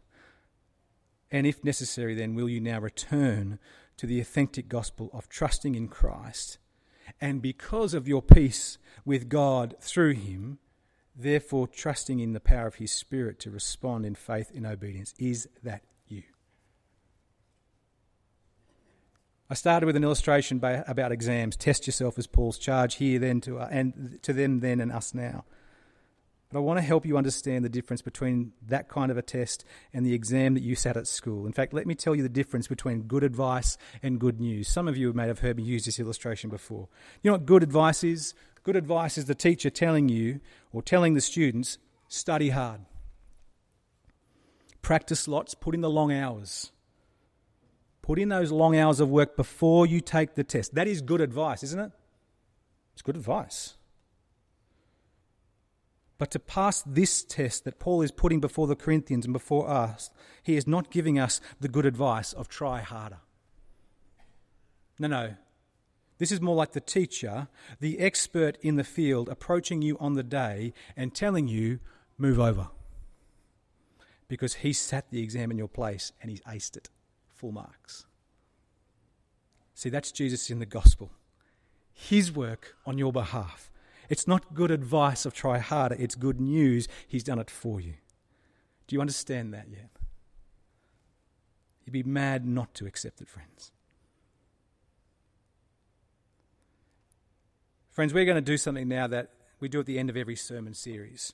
And 1.31 1.47
if 1.47 1.63
necessary, 1.63 2.13
then 2.13 2.35
will 2.35 2.49
you 2.49 2.59
now 2.59 2.79
return 2.79 3.57
to 3.97 4.05
the 4.05 4.19
authentic 4.19 4.67
gospel 4.67 5.09
of 5.13 5.29
trusting 5.29 5.75
in 5.75 5.87
Christ? 5.87 6.57
And 7.19 7.41
because 7.41 7.93
of 7.93 8.07
your 8.07 8.21
peace 8.21 8.77
with 9.05 9.29
God 9.29 9.75
through 9.79 10.13
Him, 10.13 10.59
therefore 11.15 11.67
trusting 11.67 12.19
in 12.19 12.33
the 12.33 12.39
power 12.39 12.67
of 12.67 12.75
His 12.75 12.91
Spirit 12.91 13.39
to 13.39 13.51
respond 13.51 14.05
in 14.05 14.15
faith 14.15 14.51
and 14.53 14.65
obedience. 14.65 15.13
Is 15.19 15.47
that 15.63 15.83
you? 16.07 16.23
I 19.49 19.53
started 19.53 19.85
with 19.85 19.95
an 19.95 20.03
illustration 20.03 20.59
by, 20.59 20.83
about 20.87 21.11
exams. 21.11 21.57
Test 21.57 21.85
yourself 21.85 22.17
as 22.17 22.27
Paul's 22.27 22.57
charge 22.57 22.95
here, 22.95 23.19
then 23.19 23.41
to 23.41 23.59
uh, 23.59 23.67
and 23.69 24.19
to 24.21 24.33
them 24.33 24.61
then 24.61 24.79
and 24.79 24.91
us 24.91 25.13
now. 25.13 25.43
But 26.51 26.59
I 26.59 26.61
want 26.61 26.79
to 26.79 26.81
help 26.81 27.05
you 27.05 27.17
understand 27.17 27.63
the 27.63 27.69
difference 27.69 28.01
between 28.01 28.51
that 28.67 28.89
kind 28.89 29.09
of 29.09 29.17
a 29.17 29.21
test 29.21 29.63
and 29.93 30.05
the 30.05 30.13
exam 30.13 30.53
that 30.53 30.63
you 30.63 30.75
sat 30.75 30.97
at 30.97 31.07
school. 31.07 31.45
In 31.45 31.53
fact, 31.53 31.73
let 31.73 31.87
me 31.87 31.95
tell 31.95 32.13
you 32.13 32.23
the 32.23 32.29
difference 32.29 32.67
between 32.67 33.03
good 33.03 33.23
advice 33.23 33.77
and 34.03 34.19
good 34.19 34.41
news. 34.41 34.67
Some 34.67 34.89
of 34.89 34.97
you 34.97 35.13
may 35.13 35.27
have 35.27 35.39
heard 35.39 35.55
me 35.57 35.63
use 35.63 35.85
this 35.85 35.99
illustration 35.99 36.49
before. 36.49 36.89
You 37.21 37.31
know 37.31 37.35
what 37.35 37.45
good 37.45 37.63
advice 37.63 38.03
is? 38.03 38.33
Good 38.63 38.75
advice 38.75 39.17
is 39.17 39.25
the 39.25 39.35
teacher 39.35 39.69
telling 39.69 40.09
you 40.09 40.39
or 40.71 40.81
telling 40.81 41.13
the 41.13 41.21
students, 41.21 41.77
study 42.07 42.49
hard. 42.49 42.81
Practice 44.81 45.27
lots, 45.27 45.53
put 45.53 45.73
in 45.73 45.81
the 45.81 45.89
long 45.89 46.11
hours. 46.11 46.71
Put 48.01 48.19
in 48.19 48.29
those 48.29 48.51
long 48.51 48.75
hours 48.75 48.99
of 48.99 49.09
work 49.09 49.35
before 49.35 49.85
you 49.85 50.01
take 50.01 50.35
the 50.35 50.43
test. 50.43 50.75
That 50.75 50.87
is 50.87 51.01
good 51.01 51.21
advice, 51.21 51.63
isn't 51.63 51.79
it? 51.79 51.91
It's 52.93 53.01
good 53.01 53.15
advice. 53.15 53.75
But 56.17 56.29
to 56.31 56.39
pass 56.39 56.83
this 56.83 57.23
test 57.23 57.63
that 57.63 57.79
Paul 57.79 58.03
is 58.03 58.11
putting 58.11 58.39
before 58.39 58.67
the 58.67 58.75
Corinthians 58.75 59.25
and 59.25 59.33
before 59.33 59.67
us, 59.67 60.11
he 60.43 60.55
is 60.55 60.67
not 60.67 60.91
giving 60.91 61.17
us 61.17 61.41
the 61.59 61.67
good 61.67 61.85
advice 61.85 62.33
of 62.33 62.47
try 62.47 62.81
harder. 62.81 63.17
No, 64.99 65.07
no. 65.07 65.33
This 66.21 66.31
is 66.31 66.39
more 66.39 66.53
like 66.53 66.73
the 66.73 66.79
teacher, 66.79 67.47
the 67.79 67.97
expert 67.97 68.59
in 68.61 68.75
the 68.75 68.83
field, 68.83 69.27
approaching 69.27 69.81
you 69.81 69.97
on 69.99 70.13
the 70.13 70.21
day 70.21 70.71
and 70.95 71.15
telling 71.15 71.47
you, 71.47 71.79
move 72.15 72.39
over. 72.39 72.67
Because 74.27 74.53
he 74.53 74.71
sat 74.71 75.09
the 75.09 75.23
exam 75.23 75.49
in 75.49 75.57
your 75.57 75.67
place 75.67 76.11
and 76.21 76.29
he's 76.29 76.41
aced 76.41 76.77
it. 76.77 76.89
Full 77.33 77.51
marks. 77.51 78.05
See, 79.73 79.89
that's 79.89 80.11
Jesus 80.11 80.51
in 80.51 80.59
the 80.59 80.67
gospel. 80.67 81.09
His 81.91 82.31
work 82.31 82.75
on 82.85 82.99
your 82.99 83.11
behalf 83.11 83.71
it's 84.07 84.27
not 84.27 84.53
good 84.53 84.69
advice 84.69 85.25
of 85.25 85.33
try 85.33 85.57
harder, 85.57 85.95
it's 85.97 86.13
good 86.13 86.39
news. 86.39 86.87
He's 87.07 87.23
done 87.23 87.39
it 87.39 87.49
for 87.49 87.81
you. 87.81 87.93
Do 88.85 88.95
you 88.95 89.01
understand 89.01 89.55
that 89.55 89.69
yet? 89.71 89.89
You'd 91.83 91.93
be 91.93 92.03
mad 92.03 92.45
not 92.45 92.75
to 92.75 92.85
accept 92.85 93.21
it, 93.21 93.29
friends. 93.29 93.71
Friends, 98.01 98.15
we're 98.15 98.25
going 98.25 98.33
to 98.33 98.41
do 98.41 98.57
something 98.57 98.87
now 98.87 99.05
that 99.05 99.29
we 99.59 99.69
do 99.69 99.79
at 99.79 99.85
the 99.85 99.99
end 99.99 100.09
of 100.09 100.17
every 100.17 100.35
sermon 100.35 100.73
series. 100.73 101.33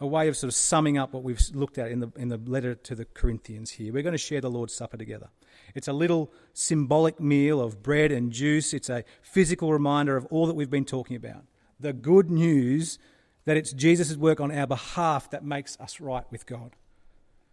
A 0.00 0.06
way 0.08 0.26
of 0.26 0.36
sort 0.36 0.48
of 0.48 0.54
summing 0.56 0.98
up 0.98 1.12
what 1.12 1.22
we've 1.22 1.40
looked 1.54 1.78
at 1.78 1.92
in 1.92 2.00
the, 2.00 2.10
in 2.16 2.26
the 2.26 2.38
letter 2.38 2.74
to 2.74 2.96
the 2.96 3.04
Corinthians 3.04 3.70
here. 3.70 3.92
We're 3.92 4.02
going 4.02 4.10
to 4.10 4.18
share 4.18 4.40
the 4.40 4.50
Lord's 4.50 4.74
Supper 4.74 4.96
together. 4.96 5.28
It's 5.76 5.86
a 5.86 5.92
little 5.92 6.32
symbolic 6.54 7.20
meal 7.20 7.60
of 7.60 7.84
bread 7.84 8.10
and 8.10 8.32
juice. 8.32 8.74
It's 8.74 8.90
a 8.90 9.04
physical 9.22 9.72
reminder 9.72 10.16
of 10.16 10.26
all 10.26 10.48
that 10.48 10.54
we've 10.54 10.68
been 10.68 10.84
talking 10.84 11.14
about 11.14 11.44
the 11.78 11.92
good 11.92 12.32
news 12.32 12.98
that 13.44 13.56
it's 13.56 13.72
Jesus' 13.72 14.16
work 14.16 14.40
on 14.40 14.50
our 14.50 14.66
behalf 14.66 15.30
that 15.30 15.44
makes 15.44 15.78
us 15.78 16.00
right 16.00 16.24
with 16.32 16.46
God. 16.46 16.74